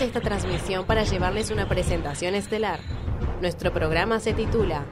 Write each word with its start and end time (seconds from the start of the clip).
Esta 0.00 0.20
transmisión 0.20 0.84
para 0.84 1.04
llevarles 1.04 1.50
una 1.50 1.68
presentación 1.68 2.34
estelar. 2.34 2.80
Nuestro 3.40 3.72
programa 3.72 4.20
se 4.20 4.34
titula 4.34 4.84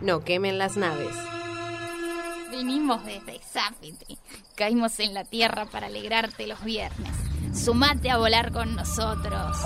No 0.00 0.24
quemen 0.24 0.58
las 0.58 0.76
naves. 0.76 1.14
Vinimos 2.50 3.04
desde 3.04 3.38
Zápite. 3.38 4.18
Caímos 4.56 4.98
en 4.98 5.14
la 5.14 5.24
tierra 5.24 5.66
para 5.66 5.86
alegrarte 5.86 6.48
los 6.48 6.62
viernes. 6.64 7.12
Sumate 7.54 8.10
a 8.10 8.18
volar 8.18 8.50
con 8.50 8.74
nosotros. 8.74 9.56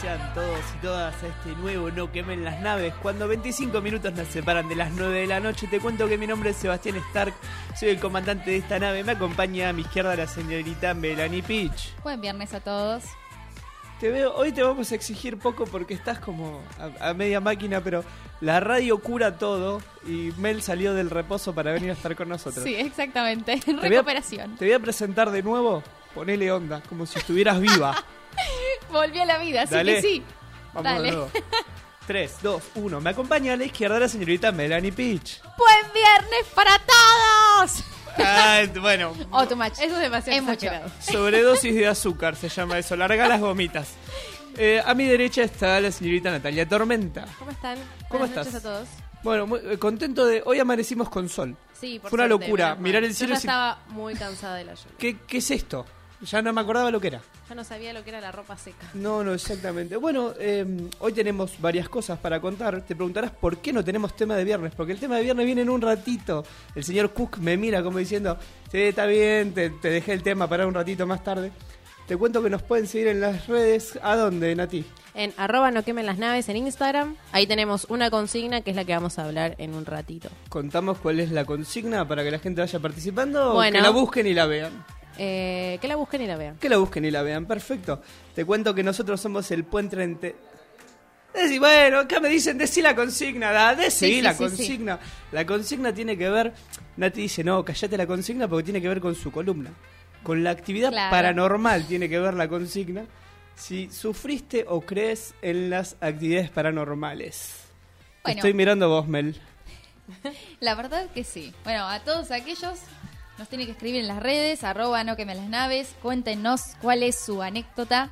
Sean 0.00 0.32
todos 0.34 0.60
y 0.76 0.82
todas 0.82 1.14
a 1.22 1.26
este 1.26 1.50
nuevo 1.60 1.90
No 1.90 2.10
quemen 2.12 2.44
las 2.44 2.60
naves. 2.60 2.94
Cuando 3.02 3.26
25 3.28 3.80
minutos 3.80 4.12
nos 4.12 4.28
separan 4.28 4.68
de 4.68 4.76
las 4.76 4.92
9 4.92 5.20
de 5.20 5.26
la 5.26 5.40
noche, 5.40 5.66
te 5.66 5.80
cuento 5.80 6.06
que 6.08 6.16
mi 6.18 6.26
nombre 6.26 6.50
es 6.50 6.56
Sebastián 6.56 6.96
Stark, 7.08 7.34
soy 7.78 7.90
el 7.90 7.98
comandante 8.00 8.50
de 8.52 8.58
esta 8.58 8.78
nave. 8.78 9.02
Me 9.04 9.12
acompaña 9.12 9.68
a 9.68 9.72
mi 9.72 9.82
izquierda 9.82 10.14
la 10.16 10.26
señorita 10.26 10.94
Melanie 10.94 11.42
Peach. 11.42 11.94
Buen 12.02 12.20
viernes 12.20 12.54
a 12.54 12.60
todos. 12.60 13.04
Te 14.00 14.10
veo, 14.10 14.32
hoy 14.36 14.52
te 14.52 14.62
vamos 14.62 14.92
a 14.92 14.94
exigir 14.94 15.38
poco 15.38 15.64
porque 15.64 15.94
estás 15.94 16.20
como 16.20 16.62
a, 17.00 17.08
a 17.10 17.14
media 17.14 17.40
máquina, 17.40 17.80
pero 17.80 18.04
la 18.40 18.60
radio 18.60 18.98
cura 18.98 19.36
todo 19.38 19.82
y 20.06 20.30
Mel 20.38 20.62
salió 20.62 20.94
del 20.94 21.10
reposo 21.10 21.52
para 21.52 21.72
venir 21.72 21.90
a 21.90 21.94
estar 21.94 22.14
con 22.14 22.28
nosotros. 22.28 22.64
Sí, 22.64 22.76
exactamente. 22.76 23.60
Voy 23.66 23.76
a- 23.76 23.80
Recuperación. 23.80 24.56
Te 24.56 24.66
voy 24.66 24.74
a 24.74 24.78
presentar 24.78 25.32
de 25.32 25.42
nuevo, 25.42 25.82
ponele 26.14 26.52
onda, 26.52 26.80
como 26.88 27.06
si 27.06 27.18
estuvieras 27.18 27.60
viva. 27.60 27.96
Volví 28.90 29.18
a 29.20 29.24
la 29.26 29.38
vida, 29.38 29.62
así 29.62 29.74
Dale. 29.74 29.94
que 29.96 30.02
sí. 30.02 30.22
Vamos 30.72 30.84
Dale. 30.92 31.02
de 31.10 31.10
nuevo. 31.16 31.30
3, 32.06 32.36
2, 32.42 32.62
1. 32.76 33.00
Me 33.00 33.10
acompaña 33.10 33.52
a 33.52 33.56
la 33.56 33.64
izquierda 33.64 33.98
la 34.00 34.08
señorita 34.08 34.50
Melanie 34.52 34.92
Peach. 34.92 35.42
¡Buen 35.42 35.92
viernes 35.92 36.46
para 36.54 36.70
todos! 36.78 37.84
Ah, 38.18 38.62
bueno, 38.80 39.14
Oh, 39.30 39.46
too 39.46 39.56
much. 39.56 39.72
Eso 39.74 39.94
es 39.94 39.98
demasiado 39.98 40.38
Es 40.38 40.42
mucho. 40.42 40.54
exagerado. 40.66 40.90
sobredosis 41.00 41.74
de 41.74 41.86
azúcar 41.86 42.34
se 42.36 42.48
llama 42.48 42.78
eso. 42.78 42.96
Larga 42.96 43.28
las 43.28 43.40
gomitas. 43.40 43.90
Eh, 44.56 44.82
a 44.84 44.94
mi 44.94 45.04
derecha 45.04 45.42
está 45.42 45.78
la 45.80 45.92
señorita 45.92 46.30
Natalia 46.30 46.66
Tormenta. 46.68 47.26
¿Cómo 47.38 47.50
están? 47.50 47.78
¿Cómo 48.08 48.20
Buenas 48.26 48.30
estás? 48.30 48.46
noches 48.46 48.54
a 48.54 48.62
todos. 48.62 48.88
Bueno, 49.22 49.46
muy 49.46 49.60
eh, 49.64 49.78
contento 49.78 50.24
de. 50.24 50.42
Hoy 50.46 50.58
amanecimos 50.58 51.08
con 51.10 51.28
sol. 51.28 51.56
Sí, 51.78 51.98
por 52.00 52.10
Fue 52.10 52.16
una 52.16 52.26
suerte, 52.28 52.46
locura. 52.46 52.64
menos 52.66 52.76
mal. 52.78 52.82
Mirar 52.84 53.04
el 53.04 53.10
Yo 53.10 53.16
cielo 53.16 53.34
ya 53.34 53.38
y 53.38 53.40
si- 53.40 53.46
estaba 53.46 53.78
muy 53.88 54.14
cansada 54.14 54.56
de 54.56 54.64
la 54.64 54.74
lluvia. 54.74 54.94
¿Qué, 54.98 55.16
¿Qué 55.26 55.38
es 55.38 55.50
esto? 55.52 55.86
Ya 56.20 56.42
no 56.42 56.52
me 56.52 56.60
acordaba 56.60 56.90
lo 56.90 57.00
que 57.00 57.08
era. 57.08 57.20
Ya 57.48 57.54
no 57.54 57.62
sabía 57.62 57.92
lo 57.92 58.02
que 58.02 58.10
era 58.10 58.20
la 58.20 58.32
ropa 58.32 58.56
seca. 58.56 58.88
No, 58.94 59.22
no, 59.22 59.34
exactamente. 59.34 59.96
Bueno, 59.96 60.32
eh, 60.38 60.66
hoy 60.98 61.12
tenemos 61.12 61.60
varias 61.60 61.88
cosas 61.88 62.18
para 62.18 62.40
contar. 62.40 62.82
Te 62.82 62.96
preguntarás 62.96 63.30
por 63.30 63.58
qué 63.58 63.72
no 63.72 63.84
tenemos 63.84 64.16
tema 64.16 64.34
de 64.34 64.44
viernes. 64.44 64.72
Porque 64.74 64.92
el 64.92 64.98
tema 64.98 65.16
de 65.16 65.22
viernes 65.22 65.46
viene 65.46 65.62
en 65.62 65.70
un 65.70 65.80
ratito. 65.80 66.44
El 66.74 66.82
señor 66.82 67.12
Cook 67.12 67.38
me 67.38 67.56
mira 67.56 67.82
como 67.82 67.98
diciendo, 67.98 68.36
sí, 68.70 68.78
está 68.78 69.06
bien, 69.06 69.54
te, 69.54 69.70
te 69.70 69.90
dejé 69.90 70.12
el 70.12 70.22
tema 70.22 70.48
para 70.48 70.66
un 70.66 70.74
ratito 70.74 71.06
más 71.06 71.22
tarde. 71.22 71.52
Te 72.08 72.16
cuento 72.16 72.42
que 72.42 72.50
nos 72.50 72.62
pueden 72.62 72.86
seguir 72.86 73.08
en 73.08 73.20
las 73.20 73.46
redes. 73.46 73.98
¿A 74.02 74.16
dónde, 74.16 74.56
Nati? 74.56 74.84
En 75.14 75.34
arroba 75.36 75.70
no 75.70 75.82
quemen 75.84 76.06
las 76.06 76.16
naves 76.18 76.48
en 76.48 76.56
Instagram. 76.56 77.16
Ahí 77.32 77.46
tenemos 77.46 77.86
una 77.90 78.10
consigna 78.10 78.62
que 78.62 78.70
es 78.70 78.76
la 78.76 78.84
que 78.84 78.94
vamos 78.94 79.18
a 79.18 79.24
hablar 79.26 79.54
en 79.58 79.74
un 79.74 79.84
ratito. 79.84 80.30
Contamos 80.48 80.98
cuál 80.98 81.20
es 81.20 81.30
la 81.30 81.44
consigna 81.44 82.08
para 82.08 82.24
que 82.24 82.30
la 82.30 82.38
gente 82.38 82.60
vaya 82.60 82.78
participando. 82.80 83.50
o 83.50 83.54
Bueno. 83.54 83.76
Que 83.76 83.82
la 83.82 83.90
busquen 83.90 84.26
y 84.26 84.32
la 84.34 84.46
vean. 84.46 84.84
Eh, 85.18 85.78
que 85.80 85.88
la 85.88 85.96
busquen 85.96 86.22
y 86.22 86.26
la 86.26 86.36
vean. 86.36 86.56
Que 86.58 86.68
la 86.68 86.76
busquen 86.78 87.04
y 87.04 87.10
la 87.10 87.22
vean. 87.22 87.44
Perfecto. 87.46 88.00
Te 88.34 88.44
cuento 88.44 88.74
que 88.74 88.82
nosotros 88.82 89.20
somos 89.20 89.50
el 89.50 89.64
puente 89.64 90.02
entre... 90.02 90.36
Decí, 91.34 91.58
bueno, 91.58 91.98
acá 92.00 92.20
me 92.20 92.28
dicen, 92.28 92.56
decí 92.56 92.80
la 92.80 92.94
consigna, 92.96 93.52
da, 93.52 93.74
decí 93.74 94.06
Sí, 94.06 94.14
sí, 94.16 94.22
la 94.22 94.32
sí, 94.32 94.38
consigna. 94.38 94.98
La 95.30 95.44
consigna 95.44 95.92
tiene 95.92 96.16
que 96.16 96.28
ver, 96.30 96.52
Nati 96.96 97.20
dice, 97.22 97.44
no, 97.44 97.64
callate 97.64 97.96
la 97.96 98.06
consigna 98.06 98.48
porque 98.48 98.64
tiene 98.64 98.80
que 98.80 98.88
ver 98.88 99.00
con 99.00 99.14
su 99.14 99.30
columna. 99.30 99.70
Con 100.22 100.42
la 100.42 100.50
actividad 100.50 100.90
Claro. 100.90 101.10
paranormal 101.10 101.86
tiene 101.86 102.08
que 102.08 102.18
ver 102.18 102.34
la 102.34 102.48
consigna. 102.48 103.04
Si 103.54 103.90
sufriste 103.90 104.64
o 104.68 104.80
crees 104.80 105.34
en 105.42 105.68
las 105.70 105.96
actividades 106.00 106.50
paranormales. 106.50 107.64
Bueno. 108.24 108.38
Estoy 108.38 108.54
mirando 108.54 108.88
vos, 108.88 109.06
Mel. 109.06 109.40
La 110.60 110.74
verdad 110.74 111.08
que 111.14 111.24
sí. 111.24 111.52
Bueno, 111.64 111.86
a 111.86 112.00
todos 112.00 112.30
aquellos 112.30 112.78
nos 113.38 113.48
tienen 113.48 113.66
que 113.66 113.72
escribir 113.72 114.00
en 114.00 114.08
las 114.08 114.20
redes, 114.22 114.64
arroba 114.64 115.04
no 115.04 115.16
quemen 115.16 115.36
las 115.36 115.48
naves, 115.48 115.94
cuéntenos 116.02 116.62
cuál 116.82 117.02
es 117.02 117.18
su 117.18 117.42
anécdota 117.42 118.10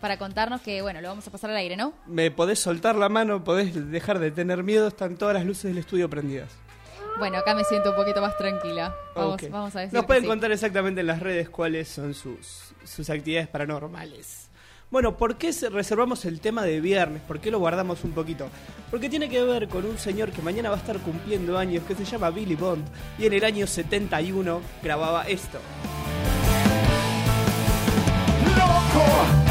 para 0.00 0.18
contarnos 0.18 0.60
que, 0.60 0.82
bueno, 0.82 1.00
lo 1.00 1.08
vamos 1.08 1.26
a 1.26 1.30
pasar 1.30 1.50
al 1.50 1.56
aire, 1.56 1.76
¿no? 1.76 1.92
Me 2.06 2.30
podés 2.30 2.58
soltar 2.58 2.96
la 2.96 3.08
mano, 3.08 3.42
podés 3.44 3.90
dejar 3.90 4.18
de 4.18 4.30
tener 4.30 4.62
miedo, 4.62 4.88
están 4.88 5.16
todas 5.16 5.34
las 5.34 5.44
luces 5.44 5.64
del 5.64 5.78
estudio 5.78 6.10
prendidas. 6.10 6.50
Bueno, 7.18 7.38
acá 7.38 7.54
me 7.54 7.64
siento 7.64 7.90
un 7.90 7.96
poquito 7.96 8.20
más 8.20 8.36
tranquila. 8.36 8.94
Vamos, 9.14 9.34
Ok. 9.42 9.48
vamos 9.50 9.74
a 9.74 9.80
decir 9.80 9.94
Nos 9.94 10.02
que 10.02 10.06
pueden 10.06 10.24
sí. 10.24 10.28
contar 10.28 10.52
exactamente 10.52 11.00
en 11.00 11.06
las 11.06 11.20
redes 11.20 11.48
cuáles 11.48 11.88
son 11.88 12.12
sus, 12.12 12.74
sus 12.84 13.08
actividades 13.08 13.48
paranormales. 13.48 14.45
Bueno, 14.90 15.16
¿por 15.16 15.36
qué 15.36 15.52
se- 15.52 15.68
reservamos 15.68 16.24
el 16.24 16.40
tema 16.40 16.62
de 16.62 16.80
viernes? 16.80 17.20
¿Por 17.22 17.40
qué 17.40 17.50
lo 17.50 17.58
guardamos 17.58 18.04
un 18.04 18.12
poquito? 18.12 18.48
Porque 18.90 19.08
tiene 19.08 19.28
que 19.28 19.42
ver 19.42 19.68
con 19.68 19.84
un 19.84 19.98
señor 19.98 20.30
que 20.30 20.42
mañana 20.42 20.70
va 20.70 20.76
a 20.76 20.78
estar 20.78 20.98
cumpliendo 21.00 21.58
años, 21.58 21.82
que 21.88 21.94
se 21.96 22.04
llama 22.04 22.30
Billy 22.30 22.54
Bond, 22.54 22.84
y 23.18 23.26
en 23.26 23.32
el 23.32 23.44
año 23.44 23.66
71 23.66 24.60
grababa 24.82 25.24
esto. 25.26 25.58
Loco, 28.56 29.45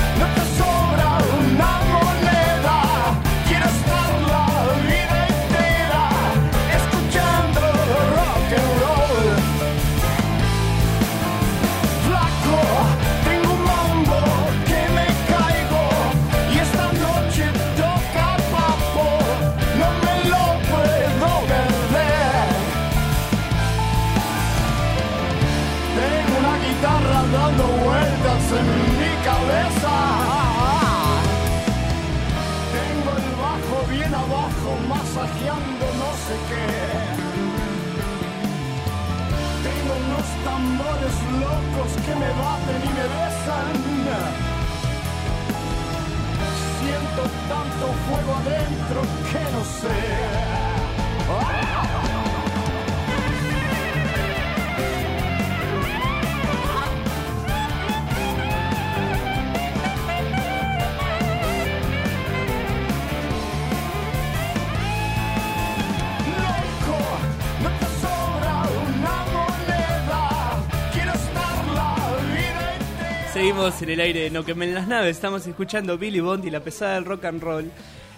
En 73.55 73.89
el 73.89 74.01
aire 74.01 74.19
de 74.23 74.29
No 74.31 74.43
quemen 74.43 74.73
las 74.73 74.85
naves, 74.85 75.15
estamos 75.15 75.47
escuchando 75.47 75.97
Billy 75.97 76.19
Bond 76.19 76.43
y 76.43 76.49
la 76.49 76.59
pesada 76.59 76.95
del 76.95 77.05
rock 77.05 77.23
and 77.23 77.41
roll. 77.41 77.71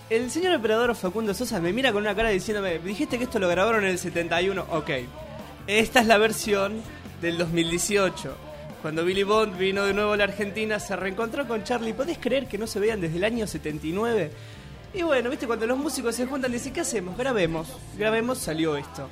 El 0.10 0.31
señor 0.31 0.56
operador 0.56 0.95
Facundo 0.95 1.31
Sosa 1.36 1.62
me 1.62 1.72
mira 1.72 1.94
con 1.94 2.01
una 2.01 2.16
cara 2.16 2.30
diciéndome, 2.30 2.80
dijiste 2.80 3.19
que 3.19 3.25
esto 3.25 3.38
lo 3.38 3.48
grabaron 3.48 3.84
en 3.84 3.92
el 3.92 4.00
71, 4.00 4.66
ok. 4.72 4.89
Esta 5.68 6.00
es 6.00 6.07
la 6.07 6.18
versión 6.18 6.81
del 7.22 7.38
2018. 7.38 8.36
Cuando 8.81 9.06
Billy 9.06 9.22
Bond 9.22 9.60
vino 9.60 9.86
de 9.86 9.94
nuevo 9.94 10.13
a 10.13 10.18
la 10.18 10.24
Argentina, 10.24 10.80
se 10.80 10.95
reencontró 10.95 11.48
con 11.48 11.63
Charlie. 11.63 11.94
¿Podés 11.94 12.18
creer 12.18 12.48
que 12.48 12.57
no 12.57 12.66
se 12.66 12.80
veían 12.80 13.00
desde 13.00 13.18
el 13.18 13.24
año 13.24 13.45
79? 13.45 14.31
Y 14.95 15.04
bueno, 15.04 15.30
viste, 15.30 15.45
cuando 15.45 15.68
los 15.68 15.78
músicos 15.78 16.16
se 16.16 16.25
juntan, 16.25 16.51
dicen, 16.51 16.74
¿qué 16.74 16.81
hacemos? 16.81 17.16
Grabemos. 17.16 17.68
Grabemos, 17.95 18.39
salió 18.39 18.75
esto. 18.75 19.07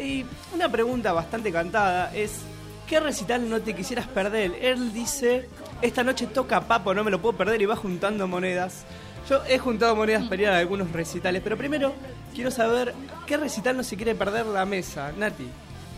Y 0.00 0.24
una 0.54 0.70
pregunta 0.70 1.12
bastante 1.12 1.50
cantada 1.50 2.14
es, 2.14 2.42
¿qué 2.86 3.00
recital 3.00 3.50
no 3.50 3.60
te 3.60 3.74
quisieras 3.74 4.06
perder? 4.06 4.52
Él 4.62 4.92
dice, 4.92 5.48
esta 5.84 6.02
noche 6.02 6.26
toca 6.26 6.62
Papo, 6.62 6.94
no 6.94 7.04
me 7.04 7.10
lo 7.10 7.20
puedo 7.20 7.36
perder 7.36 7.60
y 7.60 7.66
va 7.66 7.76
juntando 7.76 8.26
monedas. 8.26 8.84
Yo 9.28 9.42
he 9.48 9.58
juntado 9.58 9.94
monedas 9.94 10.24
para 10.28 10.42
ir 10.42 10.48
a 10.48 10.58
algunos 10.58 10.90
recitales, 10.92 11.42
pero 11.42 11.56
primero 11.56 11.94
quiero 12.34 12.50
saber 12.50 12.94
qué 13.26 13.36
recital 13.36 13.76
no 13.76 13.82
se 13.82 13.96
quiere 13.96 14.14
perder 14.14 14.46
la 14.46 14.64
mesa, 14.64 15.12
Nati. 15.16 15.46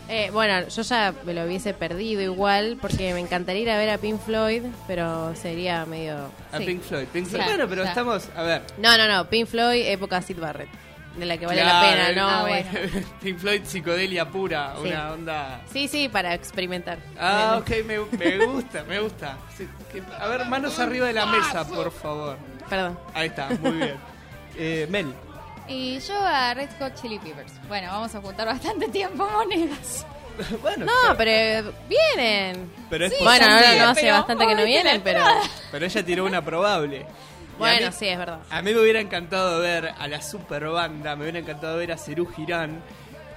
Eh, 0.08 0.30
bueno, 0.32 0.68
yo 0.68 0.82
ya 0.82 1.12
me 1.24 1.34
lo 1.34 1.44
hubiese 1.44 1.74
perdido 1.74 2.22
igual 2.22 2.78
porque 2.80 3.12
me 3.12 3.20
encantaría 3.20 3.62
ir 3.62 3.70
a 3.70 3.78
ver 3.78 3.90
a 3.90 3.98
Pink 3.98 4.20
Floyd, 4.20 4.62
pero 4.86 5.34
sería 5.34 5.84
medio... 5.86 6.30
A 6.52 6.58
sí. 6.58 6.64
Pink 6.64 6.82
Floyd. 6.82 7.06
Pink 7.12 7.26
Floyd. 7.26 7.42
Claro, 7.42 7.66
bueno, 7.66 7.68
pero 7.68 7.82
claro. 7.82 7.88
estamos, 7.88 8.28
a 8.36 8.42
ver. 8.42 8.62
No, 8.78 8.96
no, 8.96 9.08
no, 9.08 9.28
Pink 9.28 9.48
Floyd, 9.48 9.82
época 9.86 10.22
Sid 10.22 10.38
Barrett, 10.38 10.68
de 11.16 11.26
la 11.26 11.38
que 11.38 11.46
vale 11.46 11.62
Claro, 11.62 11.86
la 11.86 11.90
pena, 12.06 12.12
¿no? 12.22 12.28
ah, 12.28 12.42
bueno. 12.42 12.68
Pink 13.22 13.38
Floyd 13.38 13.62
psicodelia 13.64 14.28
pura, 14.28 14.74
Sí. 14.82 14.88
una 14.88 15.12
onda. 15.12 15.60
Sí, 15.72 15.88
sí, 15.88 16.08
para 16.08 16.34
experimentar. 16.34 16.98
Ah, 17.18 17.58
ok, 17.60 17.70
me, 17.86 17.98
me 18.18 18.46
gusta, 18.46 18.84
me 18.84 19.00
gusta. 19.00 19.36
Sí, 19.56 19.66
que- 19.92 20.02
a 20.18 20.26
ver, 20.28 20.44
manos 20.46 20.78
arriba 20.78 21.06
de 21.06 21.12
la 21.14 21.26
mesa, 21.26 21.66
por 21.66 21.90
favor. 21.92 22.36
Perdón. 22.68 22.98
Ahí 23.14 23.28
está, 23.28 23.48
muy 23.60 23.72
bien. 23.72 23.96
Eh, 24.58 24.86
Mel, 24.88 25.12
Y 25.68 25.98
yo 26.00 26.14
a 26.18 26.54
Red 26.54 26.70
Hot 26.78 26.94
Chili 26.94 27.18
Peppers. 27.18 27.52
Bueno, 27.68 27.88
vamos 27.92 28.14
a 28.14 28.20
juntar 28.22 28.46
bastante 28.46 28.88
tiempo 28.88 29.28
monedas. 29.32 30.06
bueno, 30.62 30.86
No, 30.86 31.14
pero 31.16 31.72
vienen. 31.88 32.70
pero 32.88 33.04
es 33.06 33.12
sí, 33.12 33.22
Bueno, 33.22 33.44
ahora 33.50 33.74
no 33.76 33.88
hace 33.90 34.00
pero 34.02 34.14
bastante 34.14 34.46
que 34.46 34.54
no 34.54 34.64
vienen, 34.64 35.02
pero... 35.02 35.22
Pero 35.70 35.84
ella 35.84 36.04
tiró 36.06 36.24
una 36.24 36.42
probable. 36.42 37.04
Bueno, 37.58 37.86
mí- 37.88 37.92
sí, 37.92 38.06
es 38.08 38.18
verdad. 38.18 38.40
A 38.50 38.62
mí 38.62 38.72
me 38.74 38.80
hubiera 38.80 39.00
encantado 39.00 39.60
ver 39.60 39.88
a 39.98 40.08
la 40.08 40.20
super 40.22 40.68
banda, 40.68 41.16
me 41.16 41.22
hubiera 41.22 41.38
encantado 41.38 41.76
ver 41.78 41.92
a 41.92 41.96
Cerú 41.98 42.26
Girán, 42.26 42.82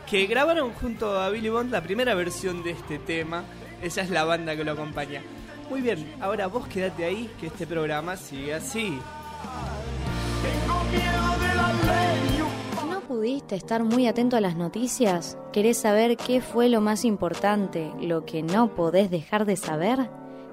que 0.09 0.25
grabaron 0.25 0.73
junto 0.73 1.19
a 1.19 1.29
Billy 1.29 1.49
Bond 1.49 1.71
la 1.71 1.81
primera 1.81 2.13
versión 2.15 2.63
de 2.63 2.71
este 2.71 2.99
tema. 2.99 3.43
Esa 3.81 4.01
es 4.01 4.09
la 4.09 4.23
banda 4.25 4.55
que 4.55 4.63
lo 4.63 4.73
acompaña. 4.73 5.21
Muy 5.69 5.81
bien, 5.81 6.15
ahora 6.19 6.47
vos 6.47 6.67
quédate 6.67 7.05
ahí, 7.05 7.29
que 7.39 7.47
este 7.47 7.65
programa 7.67 8.17
sigue 8.17 8.53
así. 8.55 8.99
Tengo 10.41 10.83
miedo 10.85 11.39
de 11.39 11.55
la 11.55 11.73
ley. 11.93 12.89
¿No 12.89 13.01
pudiste 13.01 13.55
estar 13.55 13.83
muy 13.83 14.07
atento 14.07 14.35
a 14.35 14.41
las 14.41 14.55
noticias? 14.55 15.37
¿Querés 15.53 15.77
saber 15.77 16.17
qué 16.17 16.41
fue 16.41 16.69
lo 16.69 16.81
más 16.81 17.05
importante, 17.05 17.91
lo 18.01 18.25
que 18.25 18.41
no 18.41 18.73
podés 18.75 19.09
dejar 19.11 19.45
de 19.45 19.55
saber? 19.57 20.09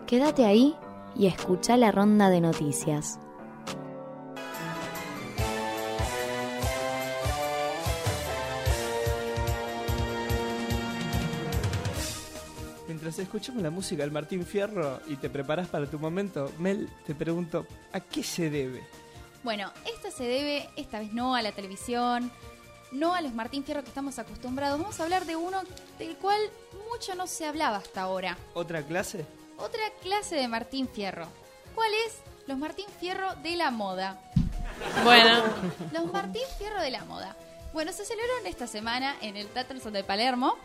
Quédate 0.07 0.45
ahí 0.45 0.75
y 1.17 1.27
escucha 1.27 1.77
la 1.77 1.91
ronda 1.93 2.29
de 2.31 2.41
noticias. 2.41 3.19
Mientras 13.17 13.35
escuchamos 13.35 13.63
la 13.63 13.71
música 13.71 14.03
del 14.03 14.13
Martín 14.13 14.45
Fierro 14.45 15.01
y 15.07 15.17
te 15.17 15.31
preparas 15.31 15.69
para 15.69 15.87
tu 15.87 15.99
momento, 15.99 16.53
Mel, 16.59 16.87
te 17.07 17.15
pregunto, 17.15 17.67
¿a 17.95 17.99
qué 17.99 18.23
se 18.23 18.51
debe? 18.51 18.87
Bueno, 19.43 19.73
esto 19.87 20.11
se 20.11 20.25
debe 20.25 20.69
esta 20.77 20.99
vez 20.99 21.15
no 21.15 21.35
a 21.35 21.41
la 21.41 21.53
televisión, 21.53 22.31
no 22.93 23.15
a 23.15 23.23
los 23.23 23.33
Martín 23.33 23.65
Fierro 23.65 23.81
que 23.81 23.89
estamos 23.89 24.19
acostumbrados. 24.19 24.79
Vamos 24.79 25.01
a 25.01 25.05
hablar 25.05 25.25
de 25.25 25.35
uno 25.35 25.63
del 25.99 26.15
cual 26.17 26.39
mucho 26.91 27.15
no 27.15 27.27
se 27.27 27.47
hablaba 27.47 27.79
hasta 27.79 28.03
ahora. 28.03 28.37
¿Otra 28.53 28.83
clase? 28.83 29.25
Otra 29.57 29.81
clase 30.03 30.35
de 30.35 30.47
Martín 30.47 30.87
Fierro. 30.87 31.27
¿Cuál 31.75 31.93
es? 32.07 32.19
Los 32.47 32.59
Martín 32.59 32.87
Fierro 33.01 33.35
de 33.37 33.57
la 33.57 33.71
moda. 33.71 34.21
Bueno, 35.05 35.43
Los 35.91 36.12
Martín 36.12 36.43
Fierro 36.59 36.83
de 36.83 36.91
la 36.91 37.07
moda. 37.07 37.35
Bueno, 37.73 37.93
se 37.93 38.05
celebraron 38.05 38.47
esta 38.47 38.67
semana 38.67 39.17
en 39.23 39.39
el 39.39 39.49
Tatterson 39.49 39.95
de 39.95 40.05
Palermo 40.05 40.59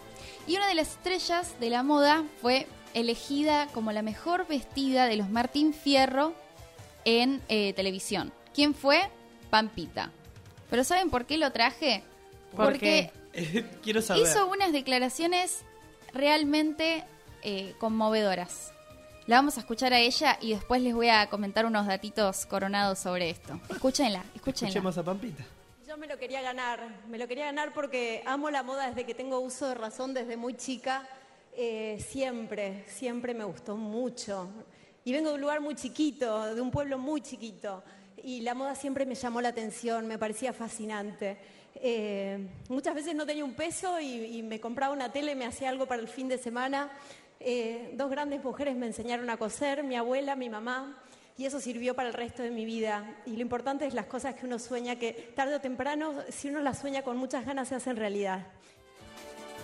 y 0.47 0.55
una 0.57 0.67
de 0.67 0.75
las 0.75 0.89
estrellas 0.89 1.59
de 1.59 1.69
la 1.69 1.83
moda 1.83 2.23
fue 2.41 2.67
elegida 2.93 3.67
como 3.67 3.91
la 3.91 4.01
mejor 4.01 4.47
vestida 4.47 5.05
de 5.05 5.15
los 5.15 5.29
Martín 5.29 5.73
Fierro 5.73 6.33
en 7.05 7.41
eh, 7.47 7.73
televisión. 7.73 8.33
¿Quién 8.53 8.73
fue? 8.73 9.09
Pampita. 9.49 10.11
¿Pero 10.69 10.83
saben 10.83 11.09
por 11.09 11.25
qué 11.25 11.38
lo 11.38 11.51
traje? 11.51 12.03
¿Por 12.55 12.65
Porque 12.65 13.11
Quiero 13.83 14.01
saber. 14.01 14.23
hizo 14.23 14.47
unas 14.47 14.71
declaraciones 14.71 15.63
realmente 16.13 17.05
eh, 17.44 17.73
conmovedoras. 17.79 18.73
La 19.27 19.37
vamos 19.37 19.57
a 19.57 19.61
escuchar 19.61 19.94
a 19.94 19.99
ella 19.99 20.37
y 20.41 20.53
después 20.53 20.81
les 20.81 20.94
voy 20.94 21.09
a 21.09 21.27
comentar 21.27 21.65
unos 21.65 21.87
datitos 21.87 22.45
coronados 22.45 22.99
sobre 22.99 23.29
esto. 23.29 23.59
Escúchenla, 23.69 24.23
escúchenla. 24.35 24.69
Escuchemos 24.69 24.97
a 24.97 25.03
Pampita. 25.03 25.45
Yo 25.91 25.97
me 25.97 26.07
lo 26.07 26.17
quería 26.17 26.41
ganar, 26.41 26.79
me 27.09 27.17
lo 27.17 27.27
quería 27.27 27.47
ganar 27.47 27.73
porque 27.73 28.23
amo 28.25 28.49
la 28.49 28.63
moda 28.63 28.88
desde 28.88 29.05
que 29.05 29.13
tengo 29.13 29.41
uso 29.41 29.67
de 29.67 29.75
razón, 29.75 30.13
desde 30.13 30.38
muy 30.38 30.53
chica. 30.53 31.05
Eh, 31.51 32.01
siempre, 32.07 32.85
siempre 32.88 33.33
me 33.33 33.43
gustó 33.43 33.75
mucho. 33.75 34.47
Y 35.03 35.11
vengo 35.11 35.27
de 35.27 35.35
un 35.35 35.41
lugar 35.41 35.59
muy 35.59 35.75
chiquito, 35.75 36.55
de 36.55 36.61
un 36.61 36.71
pueblo 36.71 36.97
muy 36.97 37.19
chiquito. 37.19 37.83
Y 38.23 38.39
la 38.39 38.53
moda 38.53 38.73
siempre 38.73 39.05
me 39.05 39.15
llamó 39.15 39.41
la 39.41 39.49
atención, 39.49 40.07
me 40.07 40.17
parecía 40.17 40.53
fascinante. 40.53 41.38
Eh, 41.75 42.39
muchas 42.69 42.95
veces 42.95 43.13
no 43.13 43.25
tenía 43.25 43.44
un 43.44 43.55
peso 43.55 43.99
y, 43.99 44.41
me 44.44 44.61
compraba 44.61 44.94
una 44.94 45.11
tele, 45.11 45.35
me 45.35 45.45
hacía 45.45 45.67
algo 45.67 45.87
para 45.87 46.01
el 46.01 46.07
fin 46.07 46.29
de 46.29 46.37
semana. 46.37 46.89
Eh, 47.41 47.91
dos 47.95 48.09
grandes 48.09 48.41
mujeres 48.41 48.77
me 48.77 48.87
enseñaron 48.87 49.29
a 49.29 49.35
coser, 49.35 49.83
mi 49.83 49.97
abuela, 49.97 50.37
mi 50.37 50.47
mamá. 50.47 51.03
Y 51.41 51.45
eso 51.47 51.59
sirvió 51.59 51.95
para 51.95 52.07
el 52.09 52.13
resto 52.13 52.43
de 52.43 52.51
mi 52.51 52.65
vida. 52.65 53.15
Y 53.25 53.31
lo 53.31 53.41
importante 53.41 53.88
es 53.88 53.95
las 53.95 54.05
cosas 54.05 54.35
que 54.35 54.45
uno 54.45 54.59
sueña, 54.59 54.97
que 54.97 55.33
tarde 55.35 55.55
o 55.55 55.59
temprano, 55.59 56.13
si 56.29 56.49
uno 56.49 56.59
las 56.59 56.77
sueña 56.77 57.01
con 57.01 57.17
muchas 57.17 57.47
ganas, 57.47 57.69
se 57.69 57.73
hacen 57.73 57.95
realidad. 57.95 58.45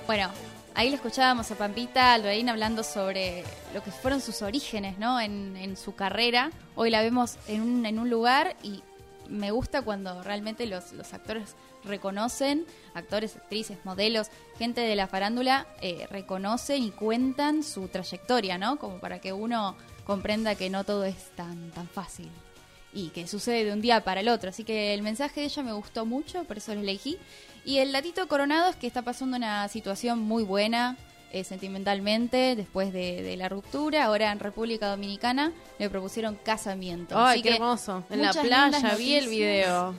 Bueno, 0.07 0.31
ahí 0.73 0.89
lo 0.89 0.95
escuchábamos 0.95 1.51
a 1.51 1.55
Pampita 1.55 2.15
Aldoraín 2.15 2.49
hablando 2.49 2.81
sobre 2.81 3.43
lo 3.75 3.83
que 3.83 3.91
fueron 3.91 4.21
sus 4.21 4.41
orígenes, 4.41 4.97
¿no? 4.97 5.21
En, 5.21 5.55
en 5.55 5.77
su 5.77 5.93
carrera. 5.93 6.49
Hoy 6.73 6.89
la 6.89 7.03
vemos 7.03 7.37
en 7.47 7.61
un, 7.61 7.85
en 7.85 7.99
un 7.99 8.09
lugar 8.09 8.55
y 8.63 8.81
me 9.29 9.51
gusta 9.51 9.83
cuando 9.83 10.23
realmente 10.23 10.65
los, 10.65 10.93
los 10.93 11.13
actores 11.13 11.55
reconocen, 11.83 12.65
actores, 12.95 13.35
actrices, 13.35 13.77
modelos, 13.83 14.29
gente 14.57 14.81
de 14.81 14.95
la 14.95 15.05
farándula, 15.05 15.67
eh, 15.81 16.07
reconocen 16.09 16.81
y 16.81 16.89
cuentan 16.89 17.61
su 17.61 17.87
trayectoria, 17.87 18.57
¿no? 18.57 18.79
Como 18.79 18.99
para 18.99 19.19
que 19.19 19.31
uno 19.31 19.75
comprenda 20.07 20.55
que 20.55 20.69
no 20.71 20.83
todo 20.85 21.03
es 21.05 21.17
tan, 21.35 21.69
tan 21.71 21.87
fácil 21.87 22.29
y 22.93 23.09
que 23.09 23.27
sucede 23.27 23.65
de 23.65 23.73
un 23.73 23.81
día 23.81 24.03
para 24.03 24.21
el 24.21 24.29
otro. 24.29 24.49
Así 24.49 24.63
que 24.63 24.93
el 24.93 25.01
mensaje 25.03 25.41
de 25.41 25.47
ella 25.47 25.61
me 25.61 25.73
gustó 25.73 26.05
mucho, 26.05 26.45
por 26.45 26.57
eso 26.57 26.73
lo 26.73 26.79
elegí. 26.81 27.17
Y 27.65 27.79
el 27.79 27.91
datito 27.91 28.27
coronado 28.29 28.69
es 28.69 28.77
que 28.77 28.87
está 28.87 29.01
pasando 29.01 29.35
una 29.37 29.67
situación 29.67 30.19
muy 30.19 30.43
buena 30.43 30.95
eh, 31.33 31.43
sentimentalmente 31.43 32.55
después 32.55 32.93
de, 32.93 33.21
de 33.21 33.35
la 33.35 33.49
ruptura. 33.49 34.05
Ahora 34.05 34.31
en 34.31 34.39
República 34.39 34.87
Dominicana 34.87 35.51
le 35.77 35.89
propusieron 35.89 36.35
casamiento. 36.43 37.17
ay, 37.17 37.33
Así 37.33 37.41
qué 37.43 37.49
que 37.49 37.55
hermoso. 37.55 38.03
En 38.09 38.21
la 38.21 38.31
playa 38.31 38.95
vi 38.95 39.15
el 39.15 39.27
video. 39.27 39.93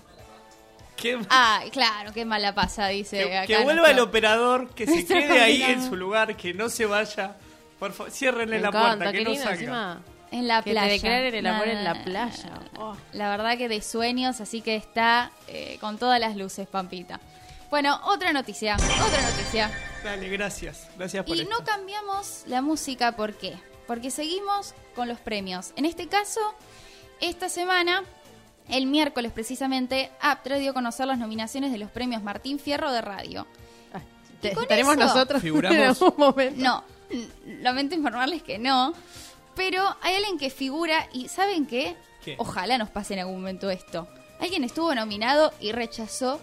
¿Qué, 0.97 1.17
Ah, 1.31 1.61
claro, 1.71 2.13
qué 2.13 2.25
mala 2.25 2.55
pasa, 2.55 2.89
dice. 2.89 3.19
que, 3.29 3.37
acá 3.37 3.47
que 3.47 3.63
vuelva 3.63 3.91
el 3.91 4.01
operador, 4.01 4.71
que 4.75 4.87
se 4.87 5.05
quede 5.07 5.41
ahí 5.41 5.63
en 5.63 5.87
su 5.87 5.95
lugar, 5.95 6.37
que 6.37 6.55
no 6.55 6.69
se 6.71 6.87
vaya. 6.87 7.37
Por 7.79 7.93
favor, 7.93 8.11
ciérrenle 8.13 8.57
Me 8.57 8.63
la 8.63 8.69
encanta, 8.69 8.97
puerta, 8.97 9.13
que 9.13 9.25
no 9.25 9.35
salga. 9.35 9.53
encima. 9.53 10.01
En 10.31 10.47
la 10.47 10.63
Que 10.63 10.73
playa. 10.73 10.87
te 10.89 10.93
declaren 10.95 11.35
el 11.35 11.47
amor 11.47 11.69
en 11.69 11.85
la 11.85 12.05
playa. 12.05 12.61
Oh. 12.79 12.95
La 13.13 13.31
verdad 13.31 13.57
que 13.57 13.69
de 13.69 13.81
sueños, 13.81 14.41
así 14.43 14.61
que 14.61 14.77
está 14.77 15.31
eh, 15.47 15.79
con 15.81 15.97
todas 15.99 16.21
las 16.21 16.37
luces, 16.37 16.67
Pampita. 16.69 17.19
Bueno, 17.71 17.99
otra 18.05 18.33
noticia, 18.33 18.77
otra 18.77 19.23
noticia. 19.31 19.71
Dale, 20.05 20.29
gracias. 20.29 20.89
Gracias 20.99 21.25
por 21.25 21.37
Y 21.37 21.41
esto. 21.43 21.55
no 21.59 21.65
cambiamos 21.65 22.43
la 22.47 22.61
música, 22.63 23.13
¿por 23.13 23.35
qué? 23.35 23.57
Porque 23.87 24.11
seguimos 24.11 24.75
con 24.95 25.09
los 25.09 25.19
premios. 25.19 25.73
En 25.77 25.85
este 25.87 26.09
caso, 26.09 26.41
esta 27.21 27.49
semana, 27.49 28.03
el 28.69 28.85
miércoles 28.87 29.33
precisamente, 29.33 30.11
Aptra 30.21 30.57
dio 30.59 30.73
a 30.73 30.75
conocer 30.75 31.07
las 31.07 31.19
nominaciones 31.19 31.73
de 31.73 31.79
los 31.79 31.91
premios 31.91 32.23
Martín 32.23 32.59
Fierro 32.59 32.93
de 32.93 33.01
Radio. 33.01 33.47
Te- 34.43 34.53
con 34.53 34.63
¿Estaremos 34.65 34.95
eso- 34.97 35.05
nosotros 35.07 35.43
Figuramos- 35.43 35.75
en 35.77 35.83
algún 35.83 36.15
momento? 36.19 36.63
No, 36.63 36.85
lamento 37.47 37.95
informarles 37.95 38.43
que 38.43 38.59
no. 38.59 38.93
Pero 39.55 39.83
hay 40.03 40.15
alguien 40.17 40.39
que 40.39 40.51
figura 40.51 41.09
y 41.13 41.29
¿saben 41.29 41.67
qué? 41.67 41.97
¿Qué? 42.25 42.37
Ojalá 42.39 42.79
nos 42.79 42.91
pase 42.91 43.15
en 43.15 43.21
algún 43.21 43.37
momento 43.37 43.71
esto. 43.71 44.07
Alguien 44.41 44.63
estuvo 44.65 44.95
nominado 44.95 45.53
y 45.61 45.73
rechazó 45.73 46.41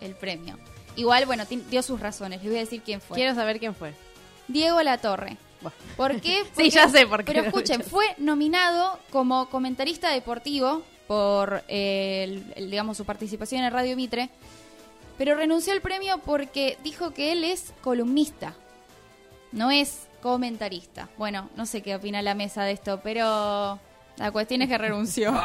el 0.00 0.14
premio. 0.14 0.58
Igual, 0.94 1.26
bueno, 1.26 1.44
dio 1.70 1.82
sus 1.82 1.98
razones. 2.00 2.40
Les 2.42 2.48
voy 2.48 2.56
a 2.58 2.60
decir 2.60 2.82
quién 2.84 3.00
fue. 3.00 3.16
Quiero 3.16 3.34
saber 3.34 3.58
quién 3.58 3.74
fue. 3.74 3.92
Diego 4.48 4.80
Latorre. 4.82 5.36
Bueno. 5.60 5.76
¿Por 5.96 6.20
qué? 6.20 6.42
Sí, 6.44 6.50
Porque- 6.54 6.70
ya 6.70 6.88
sé 6.88 7.06
por 7.06 7.24
qué 7.24 7.32
Pero 7.32 7.46
escuchen, 7.46 7.82
fue 7.82 8.06
nominado 8.18 8.98
como 9.10 9.48
comentarista 9.50 10.10
deportivo 10.10 10.82
por, 11.08 11.64
eh, 11.68 12.22
el- 12.24 12.52
el, 12.56 12.70
digamos, 12.70 12.96
su 12.96 13.04
participación 13.04 13.64
en 13.64 13.72
Radio 13.72 13.96
Mitre, 13.96 14.30
pero 15.18 15.34
renunció 15.34 15.72
al 15.72 15.80
premio 15.80 16.18
porque 16.18 16.78
dijo 16.84 17.12
que 17.12 17.32
él 17.32 17.42
es 17.44 17.72
columnista, 17.82 18.54
no 19.52 19.70
es 19.70 20.06
comentarista. 20.22 21.08
Bueno, 21.16 21.50
no 21.56 21.66
sé 21.66 21.82
qué 21.82 21.94
opina 21.96 22.20
la 22.22 22.34
mesa 22.34 22.64
de 22.64 22.72
esto, 22.72 23.00
pero 23.02 23.78
la 24.18 24.30
cuestión 24.32 24.62
es 24.62 24.68
que 24.68 24.78
renunció. 24.78 25.38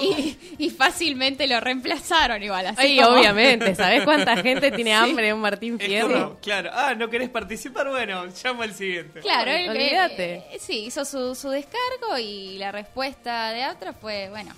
Y, 0.00 0.36
y 0.58 0.70
fácilmente 0.70 1.46
lo 1.46 1.60
reemplazaron 1.60 2.42
igual, 2.42 2.66
así 2.68 2.88
Sí, 2.88 2.96
como- 3.00 3.18
obviamente. 3.18 3.74
¿Sabés 3.74 4.02
cuánta 4.04 4.36
gente 4.38 4.70
tiene 4.72 4.94
hambre 4.94 5.26
de 5.26 5.32
un 5.34 5.40
Martín 5.40 5.78
Fierro? 5.78 6.08
como, 6.30 6.40
claro, 6.40 6.70
ah, 6.72 6.94
¿no 6.94 7.08
querés 7.10 7.28
participar? 7.28 7.88
Bueno, 7.90 8.24
llamo 8.42 8.62
al 8.62 8.74
siguiente. 8.74 9.20
Claro, 9.20 9.50
él, 9.50 9.68
Olvídate. 9.68 10.36
eh, 10.52 10.58
sí, 10.58 10.86
hizo 10.86 11.04
su, 11.04 11.34
su 11.34 11.50
descargo 11.50 12.18
y 12.18 12.56
la 12.58 12.72
respuesta 12.72 13.50
de 13.52 13.62
Aptra 13.64 13.92
fue, 13.92 14.28
bueno, 14.30 14.52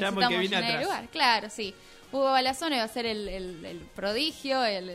Llamo 0.00 0.20
que 0.20 0.28
necesitamos 0.28 0.64
atrás. 0.70 0.82
lugar. 0.84 1.08
Claro, 1.10 1.50
sí. 1.50 1.74
Hugo 2.12 2.24
Balazón 2.24 2.72
iba 2.72 2.82
a 2.84 2.88
ser 2.88 3.04
el, 3.06 3.28
el- 3.28 3.64
el 3.64 3.78
prodigio, 3.94 4.64
el, 4.64 4.88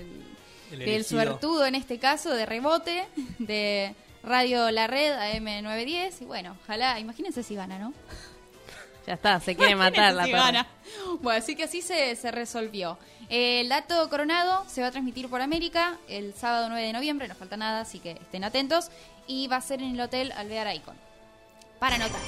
el- 0.72 0.82
El 0.82 0.86
del 0.90 1.06
suertudo 1.06 1.66
en 1.66 1.76
este 1.76 2.00
caso, 2.00 2.34
de 2.34 2.46
rebote, 2.46 3.08
de 3.40 3.96
Radio 4.24 4.70
La 4.72 4.88
Red 4.88 5.14
AM910. 5.14 6.22
Y 6.22 6.26
bueno, 6.26 6.58
ojalá, 6.64 7.00
imagínense 7.00 7.44
si 7.44 7.56
gana, 7.56 7.80
¿no? 7.80 7.94
Ya 9.06 9.14
está, 9.14 9.40
se 9.40 9.56
quiere 9.56 9.76
matar 9.76 10.14
la 10.14 10.26
Si 10.26 10.32
perra. 10.32 10.44
gana. 10.46 10.68
Bueno, 11.22 11.40
así 11.40 11.56
que 11.56 11.64
así 11.64 11.82
se, 11.82 12.16
se 12.18 12.30
resolvió. 12.32 12.98
Eh, 13.30 13.62
El 13.62 13.70
dato 13.70 14.10
coronado 14.10 14.66
se 14.68 14.82
va 14.82 14.88
a 14.88 14.92
transmitir 14.92 15.30
por 15.30 15.42
América 15.42 15.98
el 16.10 16.34
sábado 16.34 16.68
9 16.70 16.86
de 16.88 16.94
noviembre, 16.94 17.28
no 17.28 17.36
falta 17.36 17.56
nada, 17.56 17.82
así 17.82 18.00
que 18.00 18.12
estén 18.12 18.44
atentos. 18.44 18.90
Y 19.26 19.48
va 19.48 19.58
a 19.58 19.62
ser 19.62 19.82
en 19.82 19.92
el 19.92 20.02
Hotel 20.02 20.32
Alvear 20.34 20.74
Icon. 20.76 20.96
Para 21.80 21.96
anotar. 21.96 22.20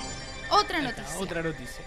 Otra 0.52 0.82
noticia. 0.82 1.20
Otra 1.20 1.42
noticia. 1.44 1.84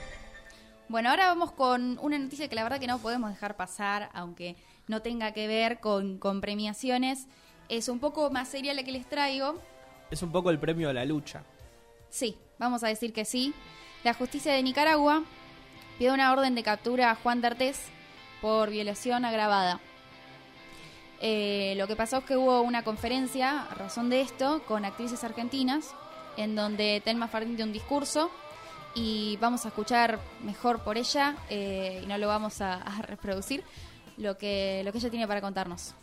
Bueno, 0.88 1.08
ahora 1.10 1.26
vamos 1.28 1.52
con 1.52 1.98
una 2.02 2.18
noticia 2.18 2.48
que 2.48 2.54
la 2.54 2.62
verdad 2.62 2.78
que 2.78 2.86
no 2.86 2.98
podemos 2.98 3.30
dejar 3.30 3.56
pasar, 3.56 4.10
aunque 4.12 4.56
no 4.88 5.02
tenga 5.02 5.32
que 5.32 5.46
ver 5.46 5.80
con, 5.80 6.18
con 6.18 6.40
premiaciones. 6.40 7.26
Es 7.68 7.88
un 7.88 7.98
poco 7.98 8.30
más 8.30 8.48
seria 8.48 8.74
la 8.74 8.82
que 8.82 8.92
les 8.92 9.08
traigo. 9.08 9.60
Es 10.10 10.22
un 10.22 10.30
poco 10.32 10.50
el 10.50 10.58
premio 10.58 10.90
a 10.90 10.92
la 10.92 11.04
lucha. 11.04 11.44
Sí, 12.10 12.36
vamos 12.58 12.84
a 12.84 12.88
decir 12.88 13.12
que 13.12 13.24
sí. 13.24 13.54
La 14.04 14.14
justicia 14.14 14.52
de 14.52 14.62
Nicaragua 14.62 15.22
pide 15.98 16.10
una 16.10 16.32
orden 16.32 16.54
de 16.54 16.62
captura 16.62 17.10
a 17.10 17.14
Juan 17.14 17.40
D'Artés 17.40 17.80
por 18.40 18.70
violación 18.70 19.24
agravada. 19.24 19.80
Eh, 21.20 21.74
lo 21.76 21.86
que 21.86 21.94
pasó 21.94 22.18
es 22.18 22.24
que 22.24 22.36
hubo 22.36 22.60
una 22.62 22.82
conferencia 22.82 23.62
a 23.62 23.74
razón 23.74 24.10
de 24.10 24.20
esto 24.20 24.62
con 24.66 24.84
actrices 24.84 25.22
argentinas 25.22 25.94
en 26.36 26.56
donde 26.56 27.00
Telma 27.04 27.28
Fardín 27.28 27.56
dio 27.56 27.64
un 27.64 27.72
discurso 27.72 28.30
y 28.94 29.38
vamos 29.40 29.64
a 29.64 29.68
escuchar 29.68 30.18
mejor 30.42 30.80
por 30.80 30.98
ella 30.98 31.36
eh, 31.48 32.00
y 32.02 32.06
no 32.06 32.18
lo 32.18 32.26
vamos 32.26 32.60
a, 32.60 32.74
a 32.74 33.02
reproducir 33.02 33.62
lo 34.22 34.38
que, 34.38 34.82
lo 34.84 34.92
que 34.92 34.98
ella 34.98 35.10
tiene 35.10 35.28
para 35.28 35.40
contarnos. 35.40 35.94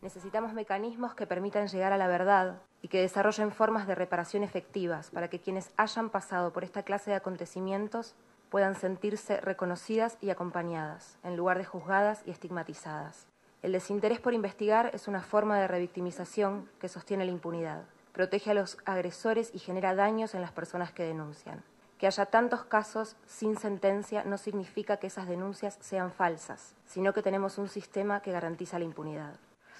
Necesitamos 0.00 0.52
mecanismos 0.52 1.14
que 1.14 1.28
permitan 1.28 1.68
llegar 1.68 1.92
a 1.92 1.96
la 1.96 2.08
verdad 2.08 2.60
y 2.82 2.88
que 2.88 3.00
desarrollen 3.00 3.52
formas 3.52 3.86
de 3.86 3.94
reparación 3.94 4.42
efectivas 4.42 5.10
para 5.10 5.28
que 5.28 5.38
quienes 5.38 5.70
hayan 5.76 6.10
pasado 6.10 6.52
por 6.52 6.64
esta 6.64 6.82
clase 6.82 7.10
de 7.10 7.16
acontecimientos 7.16 8.16
puedan 8.50 8.74
sentirse 8.74 9.40
reconocidas 9.40 10.18
y 10.20 10.30
acompañadas, 10.30 11.16
en 11.22 11.36
lugar 11.36 11.58
de 11.58 11.64
juzgadas 11.64 12.22
y 12.26 12.30
estigmatizadas. 12.32 13.26
El 13.62 13.72
desinterés 13.72 14.18
por 14.18 14.34
investigar 14.34 14.90
es 14.92 15.06
una 15.06 15.22
forma 15.22 15.58
de 15.60 15.68
revictimización 15.68 16.68
que 16.80 16.88
sostiene 16.88 17.24
la 17.24 17.30
impunidad, 17.30 17.84
protege 18.12 18.50
a 18.50 18.54
los 18.54 18.76
agresores 18.84 19.52
y 19.54 19.60
genera 19.60 19.94
daños 19.94 20.34
en 20.34 20.42
las 20.42 20.50
personas 20.50 20.92
que 20.92 21.04
denuncian. 21.04 21.62
Que 22.02 22.08
haya 22.08 22.26
tantos 22.26 22.64
casos 22.64 23.14
sin 23.28 23.56
sentencia 23.56 24.24
no 24.24 24.36
significa 24.36 24.96
que 24.96 25.06
esas 25.06 25.28
denuncias 25.28 25.78
sean 25.80 26.10
falsas, 26.10 26.74
sino 26.84 27.12
que 27.12 27.22
tenemos 27.22 27.58
un 27.58 27.68
sistema 27.68 28.22
que 28.22 28.32
garantiza 28.32 28.80
la 28.80 28.84
impunidad. 28.84 29.36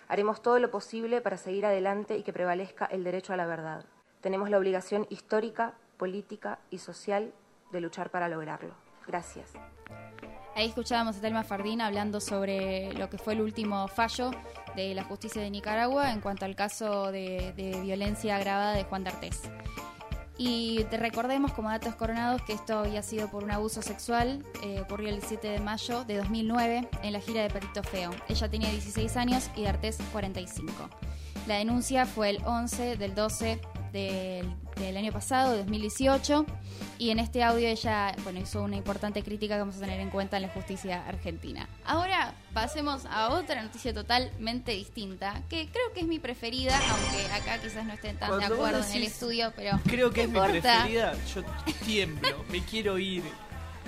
Haremos 0.06 0.40
todo 0.40 0.60
lo 0.60 0.70
posible 0.70 1.20
para 1.20 1.36
seguir 1.36 1.66
adelante 1.66 2.16
y 2.16 2.22
que 2.22 2.32
prevalezca 2.32 2.84
el 2.84 3.02
derecho 3.02 3.32
a 3.32 3.36
la 3.36 3.46
verdad. 3.46 3.84
Tenemos 4.20 4.50
la 4.50 4.58
obligación 4.58 5.04
histórica, 5.10 5.74
política 5.96 6.60
y 6.70 6.78
social 6.78 7.32
de 7.72 7.80
luchar 7.80 8.10
para 8.10 8.28
lograrlo. 8.28 8.72
Gracias. 9.08 9.54
Ahí 10.54 10.68
escuchábamos 10.68 11.16
a 11.16 11.20
Telma 11.22 11.42
Fardín 11.42 11.80
hablando 11.80 12.20
sobre 12.20 12.92
lo 12.92 13.10
que 13.10 13.18
fue 13.18 13.32
el 13.32 13.40
último 13.40 13.88
fallo 13.88 14.30
de 14.76 14.94
la 14.94 15.02
justicia 15.02 15.42
de 15.42 15.50
Nicaragua 15.50 16.12
en 16.12 16.20
cuanto 16.20 16.44
al 16.44 16.54
caso 16.54 17.10
de, 17.10 17.52
de 17.56 17.80
violencia 17.80 18.36
agravada 18.36 18.74
de 18.74 18.84
Juan 18.84 19.02
D'Artés. 19.02 19.50
Y 20.38 20.84
te 20.84 20.96
recordemos 20.96 21.52
como 21.52 21.68
datos 21.68 21.94
coronados 21.94 22.42
que 22.42 22.54
esto 22.54 22.78
había 22.78 23.02
sido 23.02 23.28
por 23.28 23.44
un 23.44 23.50
abuso 23.50 23.82
sexual, 23.82 24.44
eh, 24.62 24.80
ocurrió 24.80 25.10
el 25.10 25.22
7 25.22 25.46
de 25.46 25.60
mayo 25.60 26.04
de 26.04 26.16
2009 26.16 26.88
en 27.02 27.12
la 27.12 27.20
gira 27.20 27.42
de 27.42 27.50
Patito 27.50 27.82
Feo. 27.82 28.10
Ella 28.28 28.48
tenía 28.48 28.70
16 28.70 29.16
años 29.16 29.50
y 29.54 29.64
D'Artés 29.64 29.98
45. 30.10 30.72
La 31.46 31.56
denuncia 31.56 32.06
fue 32.06 32.30
el 32.30 32.42
11 32.44 32.96
del 32.96 33.14
12 33.14 33.60
del, 33.92 34.50
del 34.76 34.96
año 34.96 35.12
pasado, 35.12 35.52
de 35.52 35.58
2018, 35.58 36.46
y 36.98 37.10
en 37.10 37.18
este 37.18 37.42
audio 37.42 37.68
ella 37.68 38.14
bueno, 38.24 38.40
hizo 38.40 38.62
una 38.62 38.76
importante 38.76 39.22
crítica 39.22 39.54
que 39.54 39.60
vamos 39.60 39.76
a 39.76 39.80
tener 39.80 40.00
en 40.00 40.10
cuenta 40.10 40.36
en 40.36 40.42
la 40.42 40.48
justicia 40.48 41.06
argentina. 41.06 41.68
Ahora 41.84 42.34
pasemos 42.54 43.04
a 43.06 43.30
otra 43.30 43.62
noticia 43.62 43.92
totalmente 43.92 44.72
distinta, 44.72 45.42
que 45.48 45.68
creo 45.68 45.92
que 45.94 46.00
es 46.00 46.06
mi 46.06 46.18
preferida, 46.18 46.78
aunque 46.90 47.26
acá 47.32 47.58
quizás 47.60 47.84
no 47.84 47.92
estén 47.94 48.16
tan 48.16 48.28
Cuando 48.28 48.48
de 48.48 48.54
acuerdo 48.54 48.84
en 48.86 48.92
el 48.92 49.02
estudio, 49.04 49.52
pero 49.56 49.78
Creo 49.84 50.10
que 50.10 50.22
es 50.22 50.28
mi 50.28 50.40
preferida. 50.40 51.14
Yo 51.34 51.42
tiemblo, 51.84 52.44
me 52.50 52.60
quiero 52.64 52.98
ir. 52.98 53.22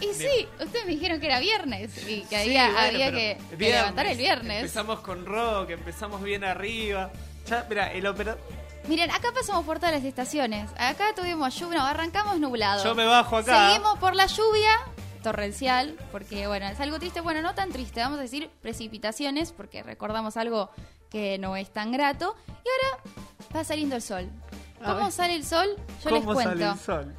Y 0.00 0.12
sí, 0.12 0.48
ustedes 0.60 0.86
me 0.86 0.92
dijeron 0.92 1.20
que 1.20 1.26
era 1.26 1.38
viernes 1.38 1.96
y 2.08 2.22
que 2.22 2.26
Sí, 2.28 2.34
había, 2.34 2.64
bueno, 2.64 2.80
había 2.80 3.10
pero 3.12 3.58
que, 3.58 3.70
levantar 3.70 4.06
el 4.06 4.18
viernes. 4.18 4.56
Empezamos 4.58 5.00
con 5.00 5.24
rock, 5.24 5.70
empezamos 5.70 6.22
bien 6.22 6.42
arriba. 6.42 7.12
Ya, 7.46 7.64
mira, 7.68 7.92
el 7.92 8.06
operador. 8.06 8.40
Miren, 8.88 9.10
acá 9.10 9.28
pasamos 9.32 9.64
por 9.64 9.78
todas 9.78 9.94
las 9.94 10.04
estaciones. 10.04 10.70
Acá 10.76 11.14
tuvimos 11.16 11.58
lluvia, 11.58 11.78
no, 11.78 11.86
arrancamos 11.86 12.38
nublado. 12.38 12.84
Yo 12.84 12.94
me 12.94 13.04
bajo 13.04 13.38
acá. 13.38 13.68
Seguimos 13.68 13.98
por 13.98 14.14
la 14.14 14.26
lluvia 14.26 14.70
torrencial, 15.22 15.96
porque 16.12 16.46
bueno, 16.46 16.66
es 16.66 16.78
algo 16.80 16.98
triste, 16.98 17.22
bueno, 17.22 17.40
no 17.40 17.54
tan 17.54 17.70
triste, 17.70 18.00
vamos 18.00 18.18
a 18.18 18.22
decir 18.22 18.50
precipitaciones, 18.60 19.52
porque 19.52 19.82
recordamos 19.82 20.36
algo 20.36 20.70
que 21.10 21.38
no 21.38 21.56
es 21.56 21.72
tan 21.72 21.92
grato. 21.92 22.36
Y 22.48 22.52
ahora 22.52 23.02
va 23.56 23.64
saliendo 23.64 23.96
el 23.96 24.02
sol. 24.02 24.28
¿Cómo 24.84 25.10
sale 25.10 25.34
el 25.34 25.44
sol? 25.44 25.68
Yo 26.04 26.10
les 26.10 26.20
¿Cómo 26.20 26.34
cuento. 26.34 26.50
sale 26.52 26.72
el 26.72 26.78
sol? 26.78 27.14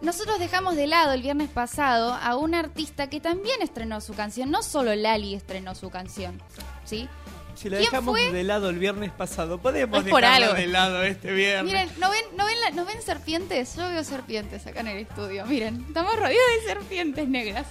Nosotros 0.00 0.38
dejamos 0.38 0.76
de 0.76 0.86
lado 0.86 1.12
el 1.12 1.22
viernes 1.22 1.48
pasado 1.48 2.12
a 2.12 2.36
un 2.36 2.54
artista 2.54 3.08
que 3.08 3.20
también 3.20 3.62
estrenó 3.62 4.00
su 4.00 4.14
canción. 4.14 4.50
No 4.50 4.62
solo 4.62 4.94
Lali 4.94 5.34
estrenó 5.34 5.74
su 5.74 5.90
canción, 5.90 6.40
¿sí? 6.84 7.08
Si 7.54 7.70
la 7.70 7.78
¿Quién 7.78 7.90
dejamos 7.90 8.12
fue? 8.18 8.32
de 8.32 8.42
lado 8.44 8.68
el 8.68 8.78
viernes 8.78 9.12
pasado, 9.12 9.58
podemos 9.58 10.04
Es 10.04 10.10
por 10.10 10.20
dejarla 10.22 10.46
algo. 10.48 10.58
de 10.58 10.66
lado 10.66 11.02
este 11.04 11.32
viernes. 11.32 11.64
Miren, 11.72 11.88
¿no 11.98 12.10
ven, 12.10 12.24
no, 12.36 12.44
ven 12.46 12.60
la- 12.60 12.70
¿no 12.72 12.84
ven 12.84 13.00
serpientes? 13.02 13.76
Yo 13.76 13.88
veo 13.88 14.02
serpientes 14.04 14.66
acá 14.66 14.80
en 14.80 14.88
el 14.88 14.98
estudio. 14.98 15.46
Miren, 15.46 15.84
estamos 15.86 16.14
rodeados 16.16 16.50
de 16.60 16.66
serpientes 16.66 17.28
negras 17.28 17.66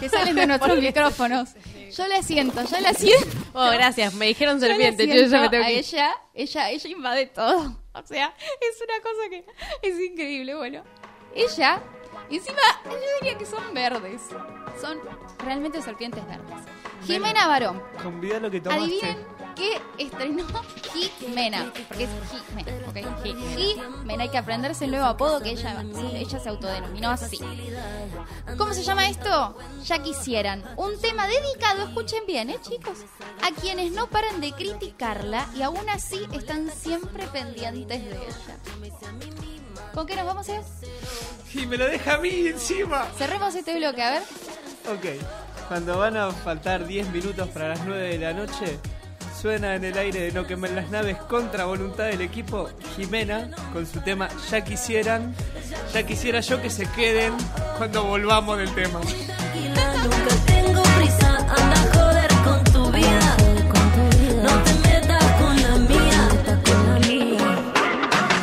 que 0.00 0.08
salen 0.08 0.34
de 0.36 0.46
nuestros 0.48 0.78
micrófonos. 0.78 1.50
Yo 1.96 2.06
la 2.08 2.22
siento, 2.22 2.62
yo 2.64 2.80
la 2.80 2.92
siento. 2.94 3.26
Oh, 3.54 3.70
gracias, 3.70 4.14
me 4.14 4.26
dijeron 4.26 4.58
serpiente, 4.60 5.06
yo 5.06 5.12
siento 5.12 5.30
ya 5.36 5.40
me 5.42 5.48
tengo 5.50 5.64
a 5.64 5.66
que 5.66 5.78
ella, 5.78 6.14
ella, 6.34 6.70
ella 6.70 6.88
invade 6.88 7.26
todo. 7.26 7.78
O 7.94 8.06
sea, 8.06 8.34
es 8.38 8.78
una 8.82 9.02
cosa 9.02 9.28
que 9.28 9.88
es 9.88 10.00
increíble. 10.00 10.54
Bueno, 10.54 10.82
ella, 11.34 11.82
encima, 12.30 12.56
yo 12.86 12.96
diría 13.20 13.36
que 13.36 13.44
son 13.44 13.74
verdes. 13.74 14.22
Son 14.80 14.98
realmente 15.44 15.82
serpientes 15.82 16.24
verdes. 16.26 16.56
Jimena 17.04 17.46
Barón. 17.46 17.82
Convida 18.02 18.38
lo 18.40 18.50
que 18.50 18.60
tomaste. 18.60 18.84
Adivinen 18.84 19.32
qué 19.54 19.80
estrenó 19.98 20.44
Jimena. 20.92 21.72
Porque 21.88 22.04
es 22.04 22.10
Jimena. 22.30 22.88
ok, 22.88 23.22
Jimena. 23.24 24.22
Hay 24.22 24.28
que 24.28 24.38
aprenderse 24.38 24.84
el 24.84 24.90
nuevo 24.92 25.06
apodo 25.06 25.40
que 25.40 25.50
ella, 25.50 25.84
ella 26.14 26.40
se 26.40 26.48
autodenominó 26.48 27.10
así. 27.10 27.38
¿Cómo 28.56 28.72
se 28.74 28.82
llama 28.82 29.08
esto? 29.08 29.56
Ya 29.84 30.02
quisieran. 30.02 30.62
Un 30.76 31.00
tema 31.00 31.26
dedicado, 31.26 31.82
escuchen 31.84 32.24
bien, 32.26 32.50
¿eh, 32.50 32.58
chicos? 32.60 32.98
A 33.42 33.50
quienes 33.60 33.92
no 33.92 34.08
paran 34.08 34.40
de 34.40 34.52
criticarla 34.52 35.48
y 35.54 35.62
aún 35.62 35.88
así 35.88 36.26
están 36.32 36.70
siempre 36.70 37.26
pendientes 37.28 38.04
de 38.04 38.16
ella. 38.16 38.58
¿Con 39.94 40.06
qué 40.06 40.16
nos 40.16 40.26
vamos 40.26 40.48
a 40.48 40.56
ir? 40.56 40.62
Y 41.54 41.66
me 41.66 41.76
lo 41.76 41.86
deja 41.86 42.14
a 42.14 42.18
mí 42.18 42.46
encima. 42.46 43.06
Cerremos 43.18 43.54
este 43.54 43.76
bloque, 43.76 44.02
a 44.02 44.10
ver. 44.10 44.22
Ok, 44.88 45.22
cuando 45.72 45.96
van 45.96 46.18
a 46.18 46.30
faltar 46.30 46.86
10 46.86 47.12
minutos 47.12 47.48
para 47.48 47.70
las 47.70 47.82
9 47.86 48.08
de 48.08 48.18
la 48.18 48.34
noche, 48.34 48.78
suena 49.40 49.74
en 49.74 49.84
el 49.84 49.96
aire 49.96 50.20
de 50.20 50.32
No 50.32 50.46
quemar 50.46 50.68
las 50.72 50.90
naves 50.90 51.16
contra 51.16 51.64
voluntad 51.64 52.04
del 52.04 52.20
equipo 52.20 52.68
Jimena 52.94 53.48
con 53.72 53.86
su 53.86 54.02
tema 54.02 54.28
Ya 54.50 54.62
quisieran, 54.62 55.34
ya 55.94 56.02
quisiera 56.02 56.40
yo 56.40 56.60
que 56.60 56.68
se 56.68 56.84
queden 56.90 57.32
cuando 57.78 58.04
volvamos 58.04 58.58
del 58.58 58.70
tema. 58.74 59.00
Nunca 59.00 60.34
tengo 60.44 60.82
prisa, 60.82 61.36
anda 61.38 61.80
a 61.80 61.94
joder 61.94 62.30
con 62.44 62.64
tu 62.64 62.92
vida. 62.92 63.36
No 64.42 64.62
te 64.64 64.74
metas 64.90 65.24
con 65.40 65.62
la 65.62 65.76
mía. 65.88 66.28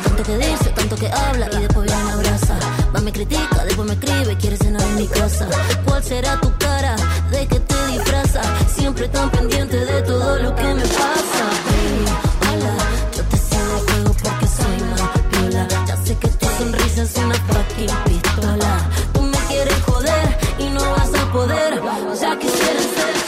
Tanto 0.02 0.22
que 0.24 0.36
dice, 0.36 0.70
tanto 0.70 0.96
que 0.96 1.06
habla 1.06 1.48
y 1.52 1.60
después 1.60 1.86
viene 1.86 2.10
abraza. 2.10 2.58
Va, 2.92 3.00
me 3.00 3.12
critica, 3.12 3.64
después 3.64 3.86
me 3.86 3.94
escribe, 3.94 4.36
quiere 4.36 4.56
cenar 4.56 4.82
en 4.82 4.96
mi 4.96 5.06
casa. 5.06 5.46
¿Cuál 5.84 6.02
será 6.02 6.40
tu 6.40 6.52
cara? 6.58 6.96
de 7.30 7.46
que 7.46 7.60
te 7.60 7.86
disfraza, 7.86 8.42
siempre 8.74 9.08
tan 9.08 9.30
pendiente 9.30 9.76
de 9.76 10.02
todo 10.02 10.36
lo 10.38 10.54
que 10.54 10.74
me 10.74 10.82
pasa. 10.82 11.44
Hola, 12.50 12.76
yo 13.16 13.22
te 13.24 13.36
sigo 13.36 13.76
juego 13.86 14.16
porque 14.22 14.46
soy 14.46 14.78
más 14.90 15.02
piola. 15.30 15.68
Ya 15.86 15.96
sé 16.04 16.16
que 16.16 16.28
tu 16.28 16.46
sonrisa 16.58 17.02
es 17.02 17.16
una 17.16 17.34
fucking 17.34 17.96
pistola. 18.04 18.90
Tú 19.12 19.22
me 19.22 19.38
quieres 19.48 19.82
joder 19.86 20.38
y 20.58 20.64
no 20.70 20.80
vas 20.80 21.14
a 21.14 21.32
poder, 21.32 21.82
ya 22.20 22.38
quisieras 22.38 22.82
ser. 22.96 23.19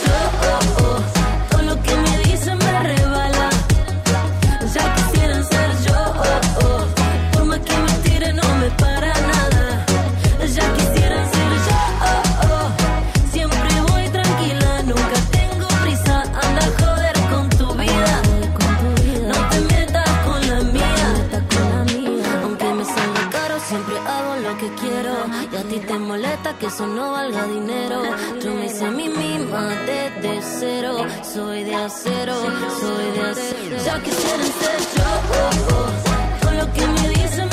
Eso 26.73 26.87
no 26.87 27.11
valga 27.11 27.45
dinero. 27.45 28.01
Yo 28.43 28.51
me 28.55 28.65
hice 28.65 28.85
a 28.85 28.89
mí 28.89 29.07
misma 29.07 29.67
desde 29.85 30.41
cero. 30.41 31.05
Soy 31.21 31.63
de 31.63 31.75
acero, 31.75 32.35
soy 32.79 33.11
de 33.11 33.21
acero. 33.21 33.77
Ya 33.85 34.01
quisieran 34.01 34.51
ser 34.59 34.79
yo, 34.95 35.03
oh, 35.39 35.75
oh. 35.75 36.45
con 36.45 36.57
lo 36.57 36.73
que 36.73 36.87
me 36.87 37.09
dicen 37.09 37.52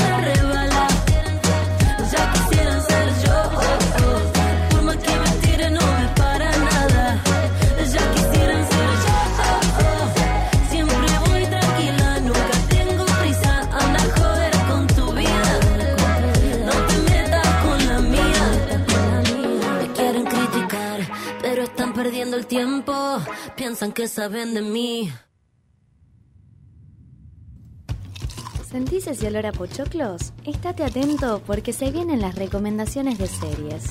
Piensan 23.71 23.93
que. 23.93 24.09
¿Sentís 28.69 29.07
ese 29.07 29.29
olor 29.29 29.47
a 29.47 29.53
pochoclos? 29.53 30.33
Estate 30.45 30.83
atento 30.83 31.41
porque 31.47 31.73
se 31.73 31.93
vienen 31.93 32.21
las 32.21 32.35
recomendaciones 32.35 33.19
de 33.19 33.29
series. 33.29 33.85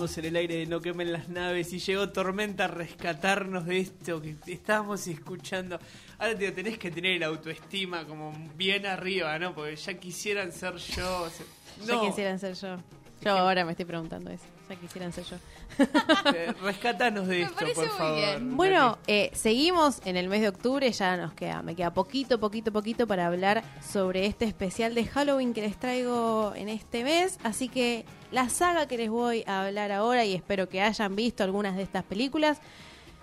En 0.00 0.24
el 0.24 0.36
aire 0.36 0.56
de 0.56 0.66
No 0.66 0.80
quemen 0.80 1.12
las 1.12 1.28
naves 1.28 1.74
y 1.74 1.78
llegó 1.78 2.08
Tormenta 2.08 2.64
a 2.64 2.68
rescatarnos 2.68 3.66
de 3.66 3.80
esto 3.80 4.22
que 4.22 4.34
estábamos 4.46 5.06
escuchando. 5.06 5.78
Ahora 6.18 6.38
te 6.38 6.50
tenés 6.52 6.78
que 6.78 6.90
tener 6.90 7.16
el 7.16 7.22
autoestima 7.22 8.06
como 8.06 8.32
bien 8.56 8.86
arriba, 8.86 9.38
¿no? 9.38 9.54
Porque 9.54 9.76
ya 9.76 9.94
quisieran 10.00 10.52
ser 10.52 10.76
yo. 10.76 11.24
o 11.24 11.28
sea, 11.28 11.44
Ya 11.86 11.94
no, 11.96 12.00
quisieran 12.00 12.38
ser 12.38 12.54
yo. 12.54 12.78
Yo 13.22 13.32
ahora 13.32 13.64
me 13.64 13.72
estoy 13.72 13.84
preguntando 13.84 14.30
eso. 14.30 14.44
Ya 14.68 14.76
quisieran 14.76 15.12
ser 15.12 15.24
yo. 15.24 15.36
eh, 16.34 16.54
rescatanos 16.62 17.26
de 17.26 17.40
Me 17.40 17.42
esto, 17.42 17.56
por 17.56 17.76
muy 17.76 17.86
favor. 17.98 18.16
bien. 18.16 18.56
Bueno, 18.56 18.98
eh, 19.06 19.30
seguimos 19.34 20.00
en 20.06 20.16
el 20.16 20.28
mes 20.28 20.40
de 20.40 20.48
octubre, 20.48 20.90
ya 20.90 21.16
nos 21.16 21.34
queda, 21.34 21.62
me 21.62 21.74
queda 21.74 21.92
poquito, 21.92 22.40
poquito, 22.40 22.72
poquito 22.72 23.06
para 23.06 23.26
hablar 23.26 23.62
sobre 23.86 24.26
este 24.26 24.46
especial 24.46 24.94
de 24.94 25.04
Halloween 25.04 25.52
que 25.52 25.60
les 25.62 25.78
traigo 25.78 26.54
en 26.56 26.68
este 26.68 27.04
mes. 27.04 27.38
Así 27.42 27.68
que 27.68 28.06
la 28.30 28.48
saga 28.48 28.86
que 28.86 28.96
les 28.96 29.10
voy 29.10 29.44
a 29.46 29.66
hablar 29.66 29.92
ahora, 29.92 30.24
y 30.24 30.34
espero 30.34 30.68
que 30.68 30.80
hayan 30.80 31.14
visto 31.14 31.44
algunas 31.44 31.76
de 31.76 31.82
estas 31.82 32.04
películas, 32.04 32.60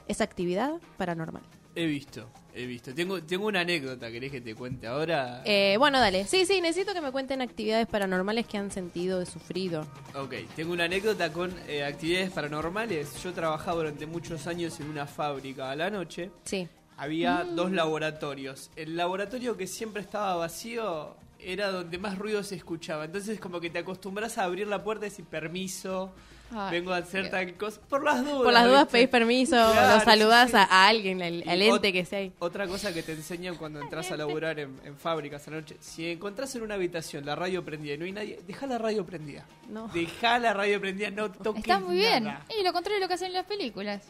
es 0.08 0.22
Actividad 0.22 0.74
Paranormal. 0.98 1.44
He 1.75 1.86
visto, 1.86 2.27
he 2.58 2.66
visto. 2.66 2.94
Tengo, 2.94 3.22
tengo 3.24 3.48
una 3.48 3.62
anécdota, 3.62 4.12
¿querés 4.12 4.32
que 4.32 4.42
te 4.42 4.56
cuente 4.56 4.88
ahora? 4.88 5.42
Eh, 5.46 5.76
bueno, 5.78 6.00
dale. 6.00 6.26
Sí, 6.26 6.46
sí, 6.46 6.60
necesito 6.62 6.94
que 6.94 7.02
me 7.02 7.12
cuenten 7.12 7.42
actividades 7.42 7.88
paranormales 7.88 8.48
que 8.48 8.58
han 8.58 8.72
sentido, 8.72 9.26
sufrido. 9.26 9.86
Ok, 10.16 10.34
tengo 10.56 10.74
una 10.74 10.86
anécdota 10.86 11.32
con 11.32 11.54
eh, 11.68 11.84
actividades 11.84 12.32
paranormales. 12.32 13.22
Yo 13.24 13.34
trabajaba 13.34 13.78
durante 13.78 14.06
muchos 14.06 14.48
años 14.48 14.80
en 14.80 14.90
una 14.90 15.06
fábrica 15.06 15.72
a 15.72 15.76
la 15.76 15.90
noche. 15.90 16.32
Sí. 16.44 16.68
Había 16.98 17.44
dos 17.44 17.72
laboratorios. 17.72 18.72
El 18.76 18.98
laboratorio 18.98 19.56
que 19.56 19.68
siempre 19.68 20.02
estaba 20.02 20.36
vacío 20.36 21.16
era 21.40 21.72
donde 21.72 21.98
más 22.00 22.18
ruido 22.18 22.44
se 22.44 22.56
escuchaba. 22.56 23.06
Entonces 23.06 23.40
como 23.40 23.60
que 23.60 23.70
te 23.70 23.80
acostumbras 23.80 24.38
a 24.38 24.44
abrir 24.44 24.68
la 24.68 24.84
puerta 24.84 25.05
y 25.05 25.10
decir 25.10 25.25
permiso, 25.25 26.14
Ay, 26.53 26.72
vengo 26.72 26.94
a 26.94 26.98
hacer 26.98 27.29
tal 27.29 27.53
cosa. 27.55 27.81
Por 27.90 28.03
las 28.03 28.24
dudas. 28.24 28.42
Por 28.44 28.53
las 28.53 28.66
dudas 28.66 28.88
pedís 28.88 29.10
permiso, 29.10 29.55
Claro, 29.55 29.96
lo 30.00 30.01
saludás 30.05 30.51
sí, 30.51 30.57
sí. 30.57 30.64
A, 30.70 30.88
alguien, 30.88 31.22
al, 31.22 31.44
al 31.48 31.62
ente 31.62 31.92
que 31.92 32.05
sea 32.05 32.20
ahí. 32.20 32.31
Otra 32.40 32.68
cosa 32.68 32.94
que 32.94 33.03
te 33.03 33.12
enseñan 33.14 33.55
cuando 33.55 33.81
entras 33.81 34.10
a 34.12 34.18
laburar 34.18 34.57
en, 34.60 34.79
en 34.86 34.96
fábricas 34.98 35.46
a 35.48 35.51
la 35.51 35.57
noche. 35.57 35.75
Si 35.81 36.10
encontrás 36.10 36.55
en 36.55 36.62
una 36.64 36.75
habitación 36.75 37.25
la 37.25 37.36
radio 37.36 37.66
prendida 37.66 37.96
y 37.96 37.98
no 37.98 38.05
hay 38.05 38.12
nadie, 38.14 38.40
deja 38.48 38.66
la 38.66 38.77
radio 38.77 39.05
prendida. 39.05 39.46
No. 39.70 39.88
Deja 39.90 40.40
la 40.40 40.53
radio 40.53 40.79
prendida, 40.79 41.12
no 41.12 41.31
toques 41.31 41.62
Está 41.64 41.79
muy 41.79 41.98
bien. 41.98 42.24
nada. 42.24 42.46
Y 42.57 42.64
lo 42.64 42.72
contrario 42.72 43.00
de 43.00 43.05
lo 43.05 43.07
que 43.10 43.14
hacen 43.16 43.27
en 43.27 43.33
las 43.33 43.46
películas. 43.46 44.03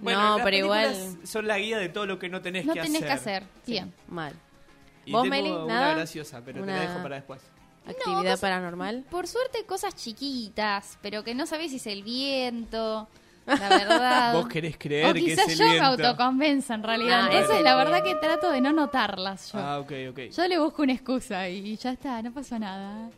No, 0.00 0.36
las 0.36 0.44
pero 0.44 0.56
igual- 0.56 1.16
Son 1.24 1.46
la 1.46 1.58
guía 1.58 1.78
de 1.78 1.88
todo 1.90 2.06
lo 2.06 2.18
que 2.18 2.28
no 2.28 2.40
tenés 2.40 2.64
No 2.64 2.72
que 2.74 2.80
tenés 2.80 3.02
hacer. 3.02 3.06
que 3.08 3.12
hacer. 3.12 3.42
Bien. 3.66 3.92
Mal. 4.08 4.34
Y 5.04 5.12
¿Vos, 5.12 5.22
tengo 5.24 5.34
Meli, 5.36 5.50
una 5.50 5.66
nada? 5.66 5.94
graciosa, 5.94 6.40
pero 6.44 6.60
te 6.60 6.66
la 6.66 6.80
dejo 6.80 7.02
para 7.02 7.16
después. 7.16 7.40
Actividad 7.90 8.22
cosas- 8.22 8.40
paranormal. 8.40 9.04
Por 9.10 9.26
suerte, 9.26 9.64
cosas 9.64 9.94
chiquitas, 9.94 10.98
pero 11.02 11.22
que 11.24 11.34
no 11.34 11.46
sabés 11.46 11.70
si 11.70 11.76
es 11.76 11.86
el 11.86 12.02
viento, 12.02 13.08
la 13.46 13.68
verdad. 13.68 14.32
Vos 14.34 14.48
querés 14.48 14.76
creer 14.78 15.06
o 15.10 15.12
que 15.14 15.20
quizás 15.20 15.46
es 15.48 15.52
el 15.52 15.58
yo 15.58 15.64
me 15.64 15.70
viento. 15.72 15.88
autoconvenzo 16.08 16.74
en 16.74 16.82
realidad. 16.82 17.20
Ah, 17.22 17.26
Entonces, 17.26 17.48
bueno. 17.48 17.64
la 17.64 17.74
verdad 17.76 18.02
que 18.04 18.14
trato 18.16 18.50
de 18.50 18.60
no 18.60 18.72
notarlas 18.72 19.52
yo. 19.52 19.58
Ah, 19.58 19.78
ok, 19.80 19.92
ok. 20.10 20.18
Yo 20.36 20.46
le 20.48 20.58
busco 20.58 20.82
una 20.82 20.92
excusa 20.92 21.48
y 21.48 21.76
ya 21.76 21.92
está, 21.92 22.20
no 22.22 22.32
pasó 22.32 22.58
nada. 22.58 23.10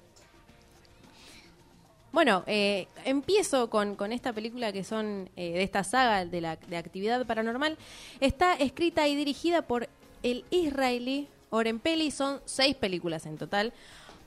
Bueno, 2.12 2.44
eh, 2.46 2.88
empiezo 3.06 3.70
con, 3.70 3.96
con 3.96 4.12
esta 4.12 4.34
película 4.34 4.70
que 4.70 4.84
son 4.84 5.30
eh, 5.34 5.52
de 5.54 5.62
esta 5.62 5.82
saga 5.82 6.26
de 6.26 6.40
la 6.42 6.56
de 6.56 6.76
actividad 6.76 7.24
paranormal. 7.26 7.78
Está 8.20 8.54
escrita 8.54 9.08
y 9.08 9.16
dirigida 9.16 9.62
por 9.62 9.88
el 10.22 10.44
israelí 10.50 11.28
Oren 11.48 11.78
Peli. 11.78 12.10
Son 12.10 12.42
seis 12.44 12.76
películas 12.76 13.24
en 13.24 13.38
total. 13.38 13.72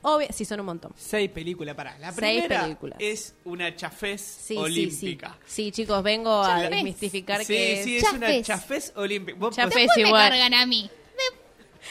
Obvio, 0.08 0.28
sí, 0.32 0.44
son 0.44 0.60
un 0.60 0.66
montón. 0.66 0.92
Seis 0.96 1.28
películas, 1.30 1.74
para. 1.74 1.98
La 1.98 2.12
Seis 2.12 2.42
primera 2.42 2.62
películas. 2.62 2.96
es 3.00 3.34
una 3.44 3.74
chafés 3.74 4.20
Sí, 4.20 4.38
sí, 4.40 4.54
sí. 4.54 4.56
olímpica. 4.56 5.36
Sí, 5.46 5.72
chicos, 5.72 6.00
vengo 6.02 6.42
a 6.42 6.48
Chafés. 6.56 6.70
desmistificar 6.70 7.40
Sí, 7.44 7.46
que 7.52 7.82
sí, 7.82 7.96
es 7.96 8.02
Chafés. 8.04 8.16
una 8.18 8.42
chafés 8.42 8.92
olímpica. 8.94 9.38
Vos 9.38 9.56
Chafés. 9.56 9.72
podés- 9.74 9.80
Después 9.80 9.96
me 10.02 10.08
igual. 10.08 10.28
cargan 10.30 10.54
a 10.54 10.66
mí. 10.66 10.90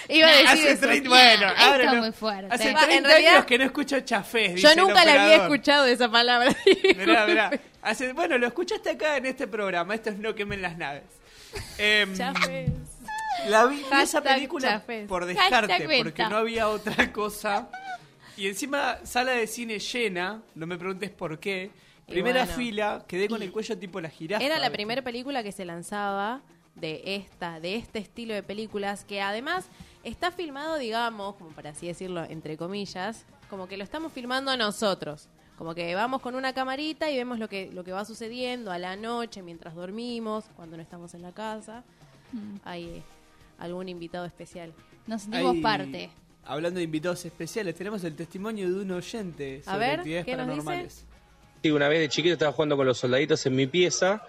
iba 0.09 0.27
a 0.27 0.31
decir 0.31 0.47
Hace 0.47 0.71
eso. 0.71 0.81
30, 0.87 1.09
bueno, 1.09 1.47
ahora 1.57 1.83
es 1.85 1.91
no. 1.93 2.01
muy 2.01 2.11
fuerte. 2.11 2.47
Hace 2.53 2.73
Va, 2.73 2.81
en 2.81 2.87
30 2.87 3.09
realidad- 3.09 3.33
años 3.33 3.45
que 3.45 3.57
no 3.57 3.63
escucho 3.65 3.99
chafés. 4.01 4.49
Yo 4.61 4.69
dice 4.69 4.71
el 4.71 4.77
nunca 4.77 4.93
la 4.93 5.01
había 5.11 5.23
operador. 5.23 5.41
escuchado 5.55 5.85
esa 5.85 6.09
palabra. 6.11 6.55
Mirá, 6.97 7.25
mirá. 7.27 7.51
Hace- 7.81 8.13
bueno, 8.13 8.37
lo 8.37 8.47
escuchaste 8.47 8.91
acá 8.91 9.17
en 9.17 9.25
este 9.25 9.47
programa. 9.47 9.93
Esto 9.95 10.09
es 10.11 10.17
No 10.17 10.33
quemen 10.35 10.61
las 10.61 10.77
naves. 10.77 11.03
Em, 11.77 12.15
Chafes. 12.15 12.71
La 13.49 13.65
vi 13.65 13.75
vi 13.75 13.81
esa 13.83 13.95
Hashtag 13.97 14.23
película 14.23 14.69
chafés. 14.69 15.07
por 15.07 15.25
descarte, 15.25 15.55
Hashtag 15.73 15.77
porque 15.87 16.03
venta. 16.03 16.29
no 16.29 16.37
había 16.37 16.69
otra 16.69 17.11
cosa. 17.11 17.69
Y 18.37 18.47
encima, 18.47 18.97
sala 19.05 19.31
de 19.31 19.47
cine 19.47 19.79
llena, 19.79 20.41
no 20.55 20.67
me 20.67 20.77
preguntes 20.77 21.09
por 21.11 21.39
qué. 21.39 21.71
Y 22.07 22.11
Primera 22.11 22.41
bueno. 22.45 22.57
fila, 22.57 23.05
quedé 23.07 23.27
con 23.27 23.41
el 23.41 23.51
cuello 23.51 23.77
tipo 23.77 23.99
la 24.01 24.09
jirafa. 24.09 24.43
Era 24.43 24.59
la 24.59 24.69
primera 24.69 25.01
película 25.01 25.41
que 25.41 25.51
se 25.51 25.65
lanzaba 25.65 26.41
de 26.75 27.01
esta, 27.15 27.59
de 27.59 27.75
este 27.75 27.99
estilo 27.99 28.33
de 28.33 28.43
películas, 28.43 29.05
que 29.05 29.21
además 29.21 29.65
está 30.03 30.31
filmado, 30.31 30.77
digamos, 30.77 31.35
como 31.35 31.49
para 31.51 31.71
así 31.71 31.87
decirlo, 31.87 32.23
entre 32.25 32.57
comillas, 32.57 33.25
como 33.49 33.67
que 33.67 33.77
lo 33.77 33.83
estamos 33.83 34.11
filmando 34.11 34.55
nosotros. 34.57 35.29
Como 35.57 35.73
que 35.73 35.95
vamos 35.95 36.21
con 36.21 36.35
una 36.35 36.53
camarita 36.53 37.09
y 37.09 37.15
vemos 37.15 37.39
lo 37.39 37.47
que, 37.47 37.71
lo 37.71 37.85
que 37.85 37.93
va 37.93 38.03
sucediendo 38.03 38.71
a 38.71 38.77
la 38.77 38.97
noche, 38.97 39.41
mientras 39.41 39.73
dormimos, 39.73 40.43
cuando 40.57 40.75
no 40.75 40.83
estamos 40.83 41.13
en 41.13 41.21
la 41.21 41.31
casa. 41.31 41.83
Hay 42.65 42.83
eh, 42.85 43.03
algún 43.57 43.87
invitado 43.87 44.25
especial. 44.25 44.73
Nos 45.07 45.21
sentimos 45.21 45.55
Hay- 45.55 45.61
parte. 45.61 46.09
Hablando 46.45 46.77
de 46.77 46.83
invitados 46.83 47.25
especiales, 47.25 47.75
tenemos 47.75 48.03
el 48.03 48.15
testimonio 48.15 48.71
de 48.71 48.81
un 48.81 48.91
oyente 48.91 49.61
A 49.65 49.73
sobre 49.73 49.87
ver, 49.87 49.99
actividades 49.99 50.25
¿qué 50.25 50.35
nos 50.35 50.47
dice? 50.47 50.57
paranormales. 50.57 51.05
Sí, 51.63 51.71
una 51.71 51.87
vez 51.89 51.99
de 51.99 52.09
chiquito 52.09 52.33
estaba 52.33 52.51
jugando 52.51 52.77
con 52.77 52.85
los 52.85 52.99
soldaditos 52.99 53.45
en 53.47 53.55
mi 53.55 53.65
pieza 53.65 54.21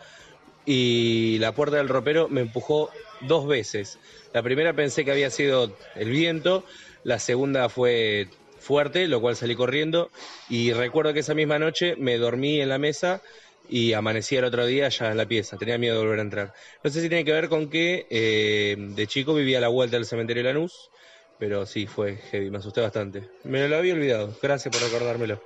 y 0.65 1.37
la 1.39 1.55
puerta 1.55 1.77
del 1.77 1.89
ropero 1.89 2.29
me 2.29 2.41
empujó 2.41 2.91
dos 3.21 3.47
veces. 3.47 3.99
La 4.33 4.43
primera 4.43 4.73
pensé 4.73 5.05
que 5.05 5.13
había 5.13 5.31
sido 5.31 5.77
el 5.95 6.11
viento, 6.11 6.65
la 7.05 7.19
segunda 7.19 7.69
fue 7.69 8.29
fuerte, 8.59 9.07
lo 9.07 9.21
cual 9.21 9.37
salí 9.37 9.55
corriendo 9.55 10.11
y 10.49 10.73
recuerdo 10.73 11.13
que 11.13 11.21
esa 11.21 11.35
misma 11.35 11.59
noche 11.59 11.95
me 11.97 12.17
dormí 12.17 12.61
en 12.61 12.71
la 12.71 12.79
mesa 12.79 13.23
y 13.69 13.93
amanecí 13.93 14.37
el 14.37 14.45
otro 14.45 14.65
día 14.65 14.89
ya 14.89 15.11
en 15.11 15.17
la 15.17 15.27
pieza, 15.27 15.57
tenía 15.57 15.77
miedo 15.77 15.97
de 15.97 16.01
volver 16.01 16.19
a 16.21 16.23
entrar. 16.23 16.55
No 16.83 16.91
sé 16.91 17.01
si 17.01 17.09
tiene 17.09 17.25
que 17.25 17.33
ver 17.33 17.49
con 17.49 17.69
que 17.69 18.07
eh, 18.11 18.77
de 18.79 19.07
chico 19.07 19.35
vivía 19.35 19.59
a 19.59 19.61
la 19.61 19.69
vuelta 19.69 19.97
del 19.97 20.07
cementerio 20.07 20.43
de 20.43 20.53
Lanús, 20.55 20.91
pero 21.39 21.67
sí, 21.67 21.87
fue 21.87 22.17
heavy, 22.17 22.51
me 22.51 22.59
asusté 22.59 22.81
bastante. 22.81 23.29
Me 23.45 23.67
lo 23.69 23.77
había 23.77 23.95
olvidado, 23.95 24.33
gracias 24.43 24.75
por 24.77 24.83
recordármelo. 24.89 25.41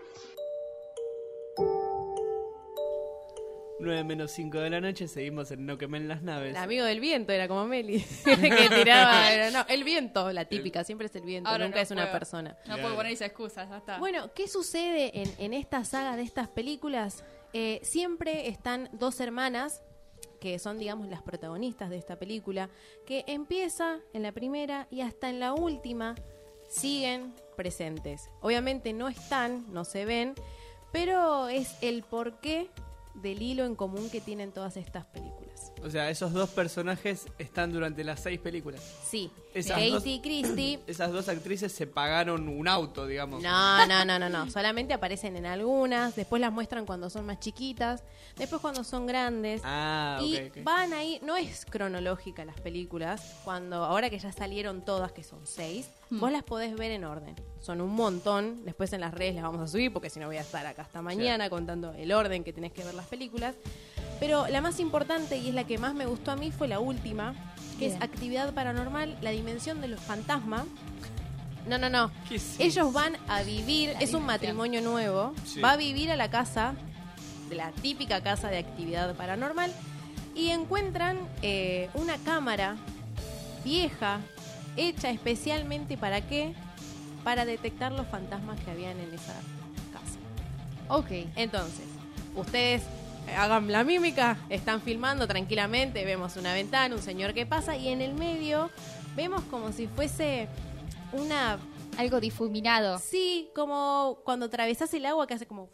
9 3.83 4.05
menos 4.05 4.31
5 4.33 4.59
de 4.59 4.69
la 4.69 4.81
noche, 4.83 5.09
seguimos 5.09 5.51
en 5.53 5.65
No 5.65 5.79
quemen 5.79 6.07
las 6.07 6.21
naves. 6.23 6.51
El 6.51 6.57
amigo 6.59 6.85
del 6.85 7.01
viento 7.01 7.33
era 7.33 7.49
como 7.49 7.67
Meli, 7.67 8.05
que 8.25 8.37
tiraba. 8.75 9.33
era- 9.33 9.51
no, 9.51 9.65
el 9.69 9.85
viento, 9.85 10.31
la 10.33 10.45
típica, 10.45 10.85
siempre 10.85 11.07
es 11.07 11.17
el 11.17 11.23
viento, 11.23 11.49
Ahora 11.49 11.65
nunca 11.65 11.77
no 11.79 11.83
es 11.83 11.91
una 11.91 12.03
puedo. 12.03 12.13
persona. 12.13 12.59
No 12.67 12.77
puedo 12.79 12.95
poner 12.95 13.13
esa 13.13 13.25
excusa, 13.25 13.67
ya 13.69 13.79
está. 13.79 13.99
Bueno, 13.99 14.31
¿qué 14.35 14.49
sucede 14.49 15.19
en, 15.23 15.33
en 15.39 15.55
esta 15.55 15.83
saga 15.85 16.17
de 16.17 16.23
estas 16.23 16.49
películas? 16.49 17.25
Eh, 17.55 17.81
siempre 17.83 18.49
están 18.49 18.91
dos 18.93 19.19
hermanas 19.19 19.83
que 20.41 20.59
son, 20.59 20.79
digamos, 20.79 21.09
las 21.09 21.23
protagonistas 21.23 21.91
de 21.91 21.99
esta 21.99 22.19
película, 22.19 22.71
que 23.07 23.25
empieza 23.27 24.01
en 24.13 24.23
la 24.23 24.33
primera 24.33 24.89
y 24.91 25.03
hasta 25.03 25.29
en 25.29 25.39
la 25.39 25.53
última 25.53 26.17
siguen 26.69 27.35
presentes. 27.57 28.31
Obviamente 28.41 28.93
no 28.93 29.09
están, 29.09 29.73
no 29.73 29.85
se 29.85 30.05
ven, 30.05 30.35
pero 30.93 31.49
es 31.49 31.77
el 31.83 32.03
porqué 32.03 32.71
del 33.15 33.43
hilo 33.43 33.65
en 33.65 33.77
común 33.77 34.09
que 34.11 34.21
tienen 34.21 34.53
todas 34.53 34.77
estas 34.77 35.05
películas. 35.07 35.70
O 35.83 35.91
sea, 35.91 36.11
esos 36.11 36.33
dos 36.33 36.51
personajes 36.51 37.27
están 37.39 37.73
durante 37.73 38.05
las 38.05 38.21
seis 38.21 38.39
películas. 38.39 38.81
Sí, 39.09 39.31
Esas 39.55 39.73
Katie 39.79 39.91
dos- 39.93 40.03
Christie. 40.23 40.79
Esas 40.87 41.11
dos 41.13 41.29
actrices 41.29 41.73
se 41.73 41.87
pagaron 41.87 42.49
un 42.49 42.69
auto, 42.69 43.07
digamos. 43.07 43.43
No, 43.43 43.87
no, 43.87 44.05
no, 44.05 44.19
no, 44.19 44.29
no. 44.29 44.51
Solamente 44.51 44.93
aparecen 44.95 45.37
en 45.37 45.47
algunas, 45.47 46.15
después 46.17 46.41
las 46.41 46.53
muestran 46.53 46.87
cuando 46.87 47.09
son 47.11 47.27
más 47.27 47.41
chiquitas, 47.41 48.03
después 48.37 48.61
cuando 48.61 48.85
son 48.85 49.07
grandes. 49.07 49.63
Ah, 49.65 50.21
y 50.23 50.51
van 50.63 50.93
ahí, 50.93 51.19
no 51.23 51.37
es 51.37 51.65
cronológica 51.65 52.45
las 52.45 52.61
películas, 52.61 53.37
cuando 53.45 53.77
ahora 53.85 54.11
que 54.11 54.19
ya 54.19 54.33
salieron 54.33 54.85
todas, 54.85 55.13
que 55.13 55.23
son 55.25 55.47
seis, 55.47 55.89
Hmm. 56.11 56.19
vos 56.19 56.33
las 56.33 56.43
podés 56.43 56.75
ver 56.75 56.91
en 56.91 57.05
orden. 57.05 57.37
Son 57.61 57.81
un 57.81 57.91
montón, 57.95 58.65
después 58.65 58.93
en 58.93 59.01
las 59.01 59.15
redes 59.15 59.35
las 59.37 59.45
vamos 59.45 59.61
a 59.61 59.69
subir, 59.69 59.93
porque 59.93 60.11
si 60.11 60.19
no 60.19 60.27
voy 60.27 60.39
a 60.39 60.41
estar 60.41 60.67
acá 60.67 60.83
hasta 60.83 61.01
mañana 61.03 61.49
contando 61.49 61.93
el 61.93 62.11
orden 62.13 62.43
que 62.43 62.53
tenés 62.53 62.73
que 62.73 62.83
ver 62.83 62.95
las 62.95 63.07
películas. 63.07 63.55
Pero 64.21 64.47
la 64.49 64.61
más 64.61 64.79
importante 64.81 65.39
y 65.39 65.49
es 65.49 65.55
la 65.55 65.65
que 65.65 65.79
más 65.79 65.95
me 65.95 66.07
gustó 66.07 66.31
a 66.31 66.37
mí 66.37 66.51
fue 66.53 66.69
la 66.69 66.79
última, 66.79 67.35
que 67.79 67.87
Bien. 67.87 67.93
es 67.97 68.03
Actividad 68.03 68.53
Paranormal, 68.53 69.17
la 69.23 69.31
dimensión 69.31 69.81
de 69.81 69.89
los 69.89 70.01
fantasmas. 70.01 70.65
No, 71.67 71.79
no, 71.79 71.89
no. 71.91 72.11
¿Qué 72.29 72.37
es 72.37 72.61
Ellos 72.61 72.93
van 72.93 73.17
a 73.29 73.43
vivir, 73.43 73.95
es 74.01 74.15
un 74.15 74.25
matrimonio 74.27 74.83
nuevo, 74.83 75.33
Sí. 75.45 75.61
va 75.61 75.73
a 75.73 75.77
vivir 75.77 76.11
a 76.11 76.17
la 76.17 76.31
casa, 76.31 76.75
de 77.49 77.57
la 77.57 77.73
típica 77.73 78.23
casa 78.23 78.49
de 78.49 78.59
actividad 78.59 79.15
paranormal, 79.17 79.73
y 80.35 80.51
encuentran 80.51 81.19
eh, 81.43 81.89
una 81.95 82.17
cámara 82.19 82.77
vieja, 83.65 84.21
hecha 84.77 85.11
especialmente 85.11 85.97
para 85.97 86.21
qué? 86.21 86.55
Para 87.25 87.45
detectar 87.45 87.93
los 87.93 88.07
fantasmas 88.07 88.59
que 88.61 88.71
habían 88.71 88.99
en 89.01 89.13
esa 89.13 89.35
casa. 89.93 90.19
Ok. 90.89 91.11
Entonces, 91.37 91.85
ustedes 92.35 92.83
hagan 93.37 93.71
la 93.71 93.85
mímica, 93.85 94.39
están 94.49 94.81
filmando 94.81 95.27
tranquilamente, 95.27 96.05
vemos 96.05 96.37
una 96.37 96.53
ventana, 96.53 96.95
un 96.95 97.03
señor 97.03 97.35
que 97.35 97.47
pasa, 97.47 97.77
y 97.77 97.89
en 97.89 98.01
el 98.03 98.15
medio 98.15 98.71
vemos 99.17 99.43
como 99.45 99.73
si 99.73 99.87
fuese 99.87 100.49
una 101.13 101.59
Algo 101.97 102.21
difuminado. 102.21 102.99
Sí, 102.99 103.51
como 103.55 104.21
cuando 104.25 104.47
atravesás 104.47 104.93
el 104.95 105.07
agua 105.07 105.27
que 105.27 105.35
hace 105.35 105.47
como... 105.47 105.69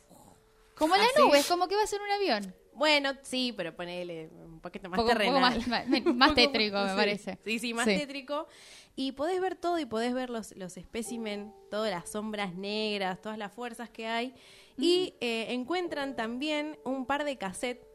Como 0.74 0.96
las 0.96 1.08
Así. 1.08 1.22
nubes, 1.22 1.46
como 1.46 1.68
que 1.68 1.76
va 1.76 1.82
a 1.82 1.86
ser 1.86 2.00
un 2.02 2.10
avión. 2.10 2.54
Bueno, 2.76 3.12
sí, 3.22 3.52
pero 3.56 3.74
ponele 3.74 4.28
un 4.44 4.60
poquito 4.60 4.88
más 4.90 4.98
Poco- 4.98 5.08
poco 5.10 5.18
terrenal. 5.18 5.40
más- 5.40 5.66
más- 5.66 5.86
más 6.14 6.34
tétrico, 6.34 6.76
me 6.82 6.90
Sí, 6.90 6.96
parece. 6.96 7.38
Sí, 7.44 7.58
sí, 7.58 7.74
más 7.74 7.86
Sí. 7.86 7.96
tétrico. 7.96 8.46
Y 8.94 9.12
podés 9.12 9.40
ver 9.40 9.56
todo 9.56 9.78
y 9.78 9.84
podés 9.86 10.14
ver 10.14 10.30
los, 10.30 10.54
los 10.56 10.76
espécimen, 10.76 11.52
todas 11.70 11.90
las 11.90 12.08
sombras 12.10 12.54
negras, 12.54 13.20
todas 13.20 13.36
las 13.38 13.52
fuerzas 13.52 13.90
que 13.90 14.06
hay. 14.06 14.34
Y 14.78 15.12
Mm. 15.14 15.16
eh, 15.24 15.46
encuentran 15.54 16.16
también 16.16 16.78
un 16.84 17.06
par 17.06 17.24
de 17.24 17.36
cassettes. 17.36 17.86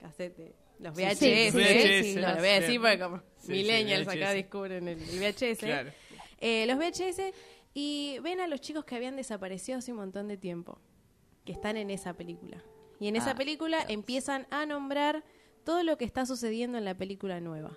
Cassette 0.00 0.36
de 0.36 0.54
los 0.80 0.94
VHS. 0.94 1.18
sí. 1.18 1.56
VHS, 1.58 2.04
Sí, 2.04 2.14
no 2.16 2.28
lo 2.28 2.36
voy 2.36 2.48
a 2.48 2.60
decir 2.60 2.80
porque 2.80 2.98
como 2.98 3.22
millennials 3.48 4.06
acá 4.08 4.16
VHS. 4.16 4.34
descubren 4.34 4.88
el, 4.88 4.98
el 5.02 5.18
VHS. 5.18 5.58
Claro. 5.60 5.90
Eh, 6.40 6.66
los 6.66 6.76
VHS 6.78 7.32
y 7.72 8.18
ven 8.22 8.40
a 8.40 8.46
los 8.46 8.60
chicos 8.60 8.84
que 8.84 8.94
habían 8.96 9.16
desaparecido 9.16 9.78
hace 9.78 9.92
un 9.92 9.98
montón 9.98 10.28
de 10.28 10.36
tiempo, 10.36 10.78
que 11.46 11.52
están 11.52 11.76
en 11.78 11.90
esa 11.90 12.12
película. 12.14 12.62
Y 13.00 13.08
en 13.08 13.16
esa 13.16 13.32
Ah, 13.32 13.34
película 13.34 13.84
empiezan 13.88 14.46
a 14.50 14.66
nombrar 14.66 15.24
todo 15.64 15.82
lo 15.82 15.96
que 15.98 16.04
está 16.04 16.26
sucediendo 16.26 16.78
en 16.78 16.84
la 16.84 16.94
película 16.94 17.40
nueva. 17.40 17.76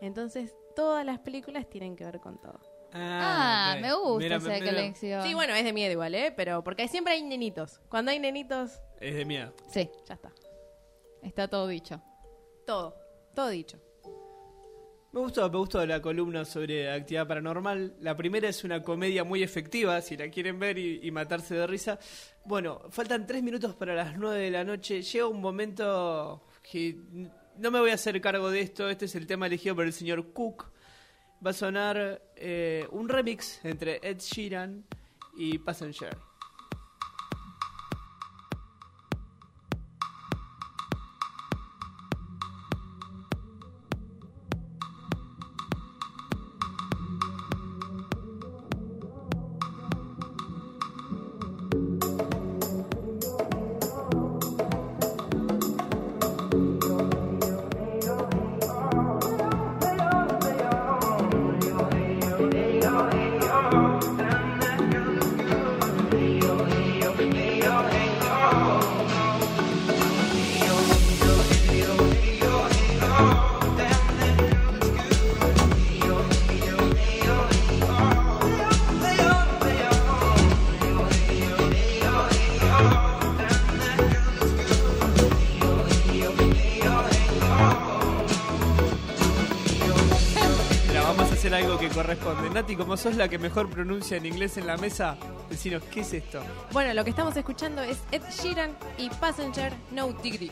Entonces, 0.00 0.54
todas 0.76 1.04
las 1.06 1.18
películas 1.20 1.68
tienen 1.70 1.96
que 1.96 2.04
ver 2.04 2.20
con 2.20 2.40
todo. 2.40 2.60
Ah, 2.92 3.76
me 3.80 3.94
gusta 3.94 4.18
Mira, 4.18 4.36
esa 4.36 4.48
mira, 4.48 4.66
colección. 4.66 5.22
Sí, 5.22 5.32
bueno, 5.34 5.54
es 5.54 5.64
de 5.64 5.72
miedo 5.72 5.92
igual, 5.92 6.14
¿eh? 6.14 6.32
Pero 6.36 6.62
porque 6.62 6.88
siempre 6.88 7.14
hay 7.14 7.22
nenitos. 7.22 7.80
Cuando 7.88 8.10
hay 8.10 8.18
nenitos, 8.18 8.80
Es 9.00 9.14
de 9.14 9.24
miedo. 9.24 9.54
Sí, 9.70 9.88
ya 10.06 10.14
está. 10.14 10.30
está 11.22 11.48
todo 11.48 11.66
dicho. 11.68 12.02
Todo, 12.66 12.94
todo 13.34 13.48
dicho. 13.48 13.78
Me 15.12 15.20
gustó, 15.20 15.50
me 15.50 15.58
gustó 15.58 15.84
la 15.84 16.00
columna 16.00 16.42
sobre 16.46 16.90
actividad 16.90 17.28
paranormal. 17.28 17.96
La 18.00 18.16
primera 18.16 18.48
es 18.48 18.64
una 18.64 18.82
comedia 18.82 19.24
muy 19.24 19.42
efectiva, 19.42 20.00
si 20.00 20.16
la 20.16 20.30
quieren 20.30 20.58
ver 20.58 20.78
y, 20.78 21.10
matarse 21.10 21.54
de 21.54 21.66
risa. 21.66 21.98
Bueno, 22.46 22.80
faltan 22.88 23.26
tres 23.26 23.42
minutos 23.42 23.74
para 23.74 23.94
las 23.94 24.16
nueve 24.16 24.44
de 24.44 24.50
la 24.50 24.64
noche. 24.64 25.02
Llega 25.02 25.26
un 25.26 25.42
momento 25.42 26.46
que 26.62 26.96
no 27.58 27.70
me 27.70 27.80
voy 27.80 27.90
a 27.90 27.94
hacer 27.94 28.18
cargo 28.22 28.50
de 28.50 28.62
esto. 28.62 28.88
Este 28.88 29.04
es 29.04 29.14
el 29.14 29.26
tema 29.26 29.48
elegido 29.48 29.76
por 29.76 29.84
el 29.84 29.92
señor 29.92 30.32
Cook. 30.32 30.72
Va 31.46 31.50
a 31.50 31.54
sonar 31.54 32.22
eh, 32.34 32.86
un 32.90 33.06
remix 33.06 33.62
entre 33.66 34.00
Ed 34.02 34.18
Sheeran 34.18 34.82
y 35.36 35.58
Passenger. 35.58 36.31
Corresponde. 92.16 92.50
Nati, 92.50 92.76
como 92.76 92.96
sos 92.96 93.16
la 93.16 93.28
que 93.28 93.38
mejor 93.38 93.68
pronuncia 93.68 94.16
en 94.16 94.26
inglés 94.26 94.56
en 94.56 94.66
la 94.66 94.76
mesa, 94.76 95.16
decinos, 95.48 95.82
¿qué 95.90 96.00
es 96.00 96.12
esto? 96.12 96.42
Bueno, 96.72 96.94
lo 96.94 97.04
que 97.04 97.10
estamos 97.10 97.36
escuchando 97.36 97.82
es 97.82 97.98
Ed 98.10 98.22
Sheeran 98.30 98.76
y 98.98 99.08
Passenger 99.10 99.72
No 99.90 100.12
Diggity. 100.12 100.50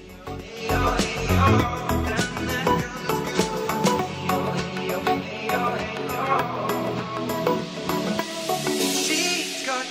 She's 9.02 9.66
got 9.66 9.86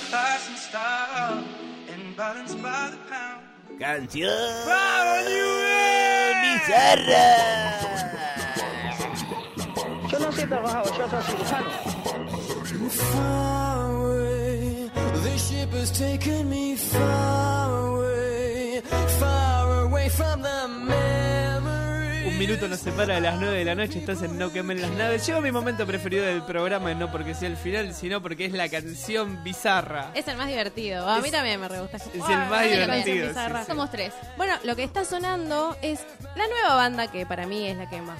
away, 17.68 18.80
far 19.18 19.82
away 19.84 20.08
from 20.08 20.42
the 20.42 20.68
memory. 20.68 22.28
Un 22.28 22.38
minuto 22.38 22.68
nos 22.68 22.80
separa 22.80 23.14
de 23.14 23.20
las 23.20 23.38
9 23.40 23.58
de 23.58 23.64
la 23.64 23.74
noche, 23.74 23.98
estás 23.98 24.22
en 24.22 24.38
No 24.38 24.52
Quemen 24.52 24.80
las 24.80 24.90
Naves. 24.92 25.26
Llegó 25.26 25.40
mi 25.40 25.52
momento 25.52 25.86
preferido 25.86 26.24
del 26.24 26.42
programa, 26.42 26.94
no 26.94 27.10
porque 27.10 27.34
sea 27.34 27.48
el 27.48 27.56
final, 27.56 27.94
sino 27.94 28.22
porque 28.22 28.46
es 28.46 28.52
la 28.52 28.68
canción 28.68 29.42
bizarra. 29.44 30.10
Es 30.14 30.26
el 30.28 30.36
más 30.36 30.48
divertido. 30.48 31.08
A 31.08 31.18
mí 31.20 31.26
Es- 31.28 31.32
también 31.32 31.60
me 31.60 31.68
re 31.68 31.80
gusta. 31.80 31.96
es 31.98 32.06
el 32.14 32.20
más 32.20 32.64
divertido, 32.64 33.28
bizarra. 33.28 33.58
sí, 33.60 33.64
sí. 33.66 33.70
Somos 33.70 33.90
tres. 33.90 34.12
Bueno, 34.36 34.54
lo 34.64 34.76
que 34.76 34.84
está 34.84 35.04
sonando 35.04 35.76
es 35.82 36.00
la 36.36 36.46
nueva 36.48 36.76
banda 36.76 37.10
que 37.10 37.26
para 37.26 37.46
mí 37.46 37.66
es 37.66 37.76
la 37.76 37.88
que 37.88 38.00
más 38.00 38.18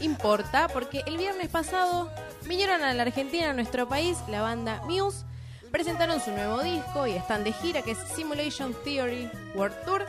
importa, 0.00 0.68
porque 0.68 1.02
el 1.06 1.16
viernes 1.16 1.48
pasado 1.48 2.10
vinieron 2.46 2.82
a 2.82 2.92
la 2.94 3.02
Argentina, 3.02 3.50
a 3.50 3.52
nuestro 3.52 3.88
país, 3.88 4.16
la 4.28 4.42
banda 4.42 4.80
Muse, 4.86 5.24
presentaron 5.70 6.20
su 6.20 6.30
nuevo 6.30 6.62
disco 6.62 7.06
y 7.06 7.12
están 7.12 7.44
de 7.44 7.52
gira, 7.52 7.82
que 7.82 7.92
es 7.92 7.98
Simulation 8.14 8.74
Theory 8.84 9.30
World 9.54 9.76
Tour, 9.84 10.06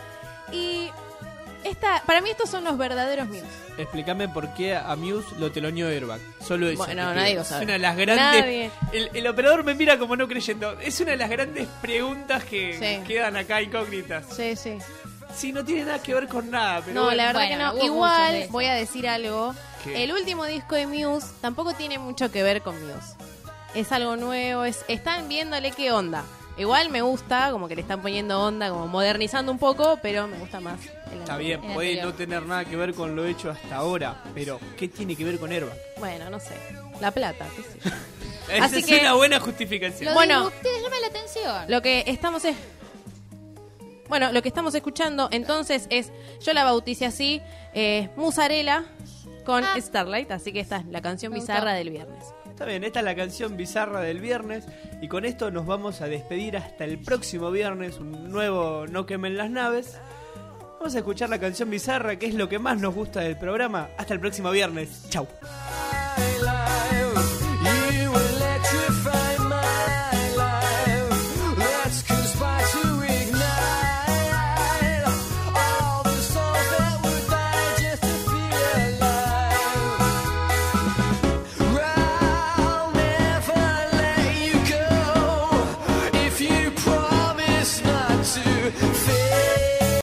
y 0.52 0.90
esta, 1.64 2.02
para 2.06 2.22
mí 2.22 2.30
estos 2.30 2.50
son 2.50 2.64
los 2.64 2.78
verdaderos 2.78 3.28
Muse. 3.28 3.44
Explícame 3.78 4.28
por 4.30 4.54
qué 4.54 4.76
a 4.76 4.96
Muse 4.96 5.28
lo 5.38 5.52
teloneó 5.52 5.88
Airbag. 5.88 6.20
Solo 6.46 6.68
eso. 6.70 6.78
Bueno, 6.86 7.14
nadie 7.14 7.36
lo 7.36 7.44
sabe. 7.44 7.62
Es 7.62 7.66
una 7.66 7.74
de 7.74 7.80
las 7.80 7.98
grandes. 7.98 8.42
Nadie. 8.42 8.72
El, 8.94 9.10
el 9.14 9.28
operador 9.28 9.64
me 9.64 9.74
mira 9.74 9.98
como 10.00 10.16
no 10.16 10.28
creyendo. 10.28 10.74
Es 10.80 11.00
una 11.02 11.12
de 11.12 11.18
las 11.18 11.30
grandes 11.30 11.68
preguntas 11.82 12.44
que 12.46 12.78
Sí. 12.78 13.08
quedan 13.08 13.36
acá 13.38 13.62
incógnitas. 13.62 14.26
Sí, 14.36 14.56
sí. 14.56 14.78
Sí, 15.36 15.54
no 15.54 15.64
tiene 15.64 15.86
nada 15.86 16.02
que 16.02 16.14
ver 16.14 16.28
con 16.28 16.50
nada, 16.52 16.82
pero 16.82 16.94
No, 16.96 17.02
bueno. 17.06 17.18
la 17.18 17.26
verdad 17.28 17.42
Bueno, 17.48 17.74
que 17.74 17.80
no. 17.80 17.86
Igual 17.86 18.48
voy 18.50 18.66
a 18.66 18.74
decir 18.74 19.08
algo. 19.08 19.54
¿Qué? 19.84 20.04
El 20.04 20.12
último 20.12 20.46
disco 20.46 20.76
de 20.76 20.88
Muse 20.88 21.28
tampoco 21.42 21.74
tiene 21.74 21.98
mucho 22.00 22.32
que 22.32 22.44
ver 22.44 22.62
con 22.62 22.76
Muse. 22.86 23.14
Es 23.76 23.92
algo 23.92 24.16
nuevo, 24.18 24.66
es, 24.66 24.84
están 24.88 25.30
viéndole 25.30 25.72
qué 25.72 25.92
onda. 25.92 26.24
Igual 26.58 26.90
me 26.90 27.02
gusta, 27.02 27.52
como 27.52 27.70
que 27.70 27.76
le 27.76 27.82
están 27.84 28.02
poniendo 28.02 28.42
onda, 28.42 28.70
como 28.70 28.88
modernizando 28.88 29.50
un 29.52 29.60
poco, 29.60 29.98
pero 30.02 30.28
me 30.28 30.38
gusta 30.40 30.60
más 30.60 30.78
el 31.14 31.20
Está 31.20 31.38
bien, 31.38 31.64
el 31.64 31.74
puede 31.74 31.90
anterior. 31.92 32.06
no 32.08 32.14
tener 32.16 32.46
nada 32.46 32.66
que 32.66 32.76
ver 32.76 32.94
con 32.94 33.16
lo 33.16 33.26
hecho 33.26 33.50
hasta 33.50 33.78
ahora, 33.78 34.22
pero 34.34 34.60
¿qué 34.78 34.90
tiene 34.90 35.16
que 35.16 35.24
ver 35.24 35.40
con 35.40 35.54
Herba? 35.54 35.72
Bueno, 36.00 36.30
no 36.30 36.40
sé. 36.42 36.56
La 37.00 37.12
plata, 37.12 37.46
qué 37.56 37.64
sé 37.64 37.80
yo. 37.90 37.92
Esa 38.54 38.66
Así 38.66 38.80
es 38.80 38.86
que- 38.88 39.00
una 39.00 39.14
buena 39.14 39.40
justificación. 39.40 40.06
Lo 40.10 40.14
Bueno. 40.16 40.42
bueno, 40.44 40.58
ustedes 40.58 40.82
llama 40.84 40.96
la 41.00 41.08
atención. 41.08 41.66
Lo 41.72 41.82
que 41.82 42.04
estamos 42.08 42.44
es... 42.44 42.58
Bueno, 44.10 44.32
lo 44.32 44.42
que 44.42 44.50
estamos 44.50 44.74
escuchando 44.76 45.30
entonces 45.32 45.88
es, 45.90 46.12
yo 46.42 46.54
la 46.54 46.64
bauticé 46.64 47.06
así, 47.06 47.42
eh, 47.74 48.10
Musarela 48.16 48.84
con 49.46 49.64
Ah. 49.64 49.76
Starlight, 49.80 50.32
así 50.32 50.52
que 50.52 50.60
esta 50.60 50.78
es 50.78 50.86
la 50.88 51.02
canción 51.02 51.32
bizarra 51.34 51.74
del 51.74 51.92
viernes. 51.92 52.26
Está 52.50 52.66
bien, 52.66 52.84
esta 52.84 53.00
es 53.00 53.06
la 53.06 53.16
canción 53.16 53.56
bizarra 53.56 54.02
del 54.02 54.20
viernes 54.20 54.66
y 55.02 55.08
con 55.08 55.24
esto 55.26 55.50
nos 55.50 55.66
vamos 55.66 56.02
a 56.02 56.08
despedir 56.08 56.58
hasta 56.58 56.84
el 56.84 57.00
próximo 57.00 57.52
viernes, 57.52 58.00
un 58.00 58.30
nuevo 58.32 58.86
No 58.88 59.06
quemen 59.06 59.38
las 59.38 59.50
naves. 59.50 59.98
Vamos 60.80 60.96
a 60.96 60.98
escuchar 61.00 61.30
la 61.30 61.40
canción 61.40 61.70
bizarra, 61.70 62.18
que 62.18 62.26
es 62.26 62.34
lo 62.34 62.50
que 62.50 62.58
más 62.60 62.80
nos 62.80 62.94
gusta 62.96 63.20
del 63.22 63.38
programa. 63.38 63.90
Hasta 63.98 64.14
el 64.14 64.20
próximo 64.20 64.50
viernes. 64.52 65.06
Chau. 65.10 65.28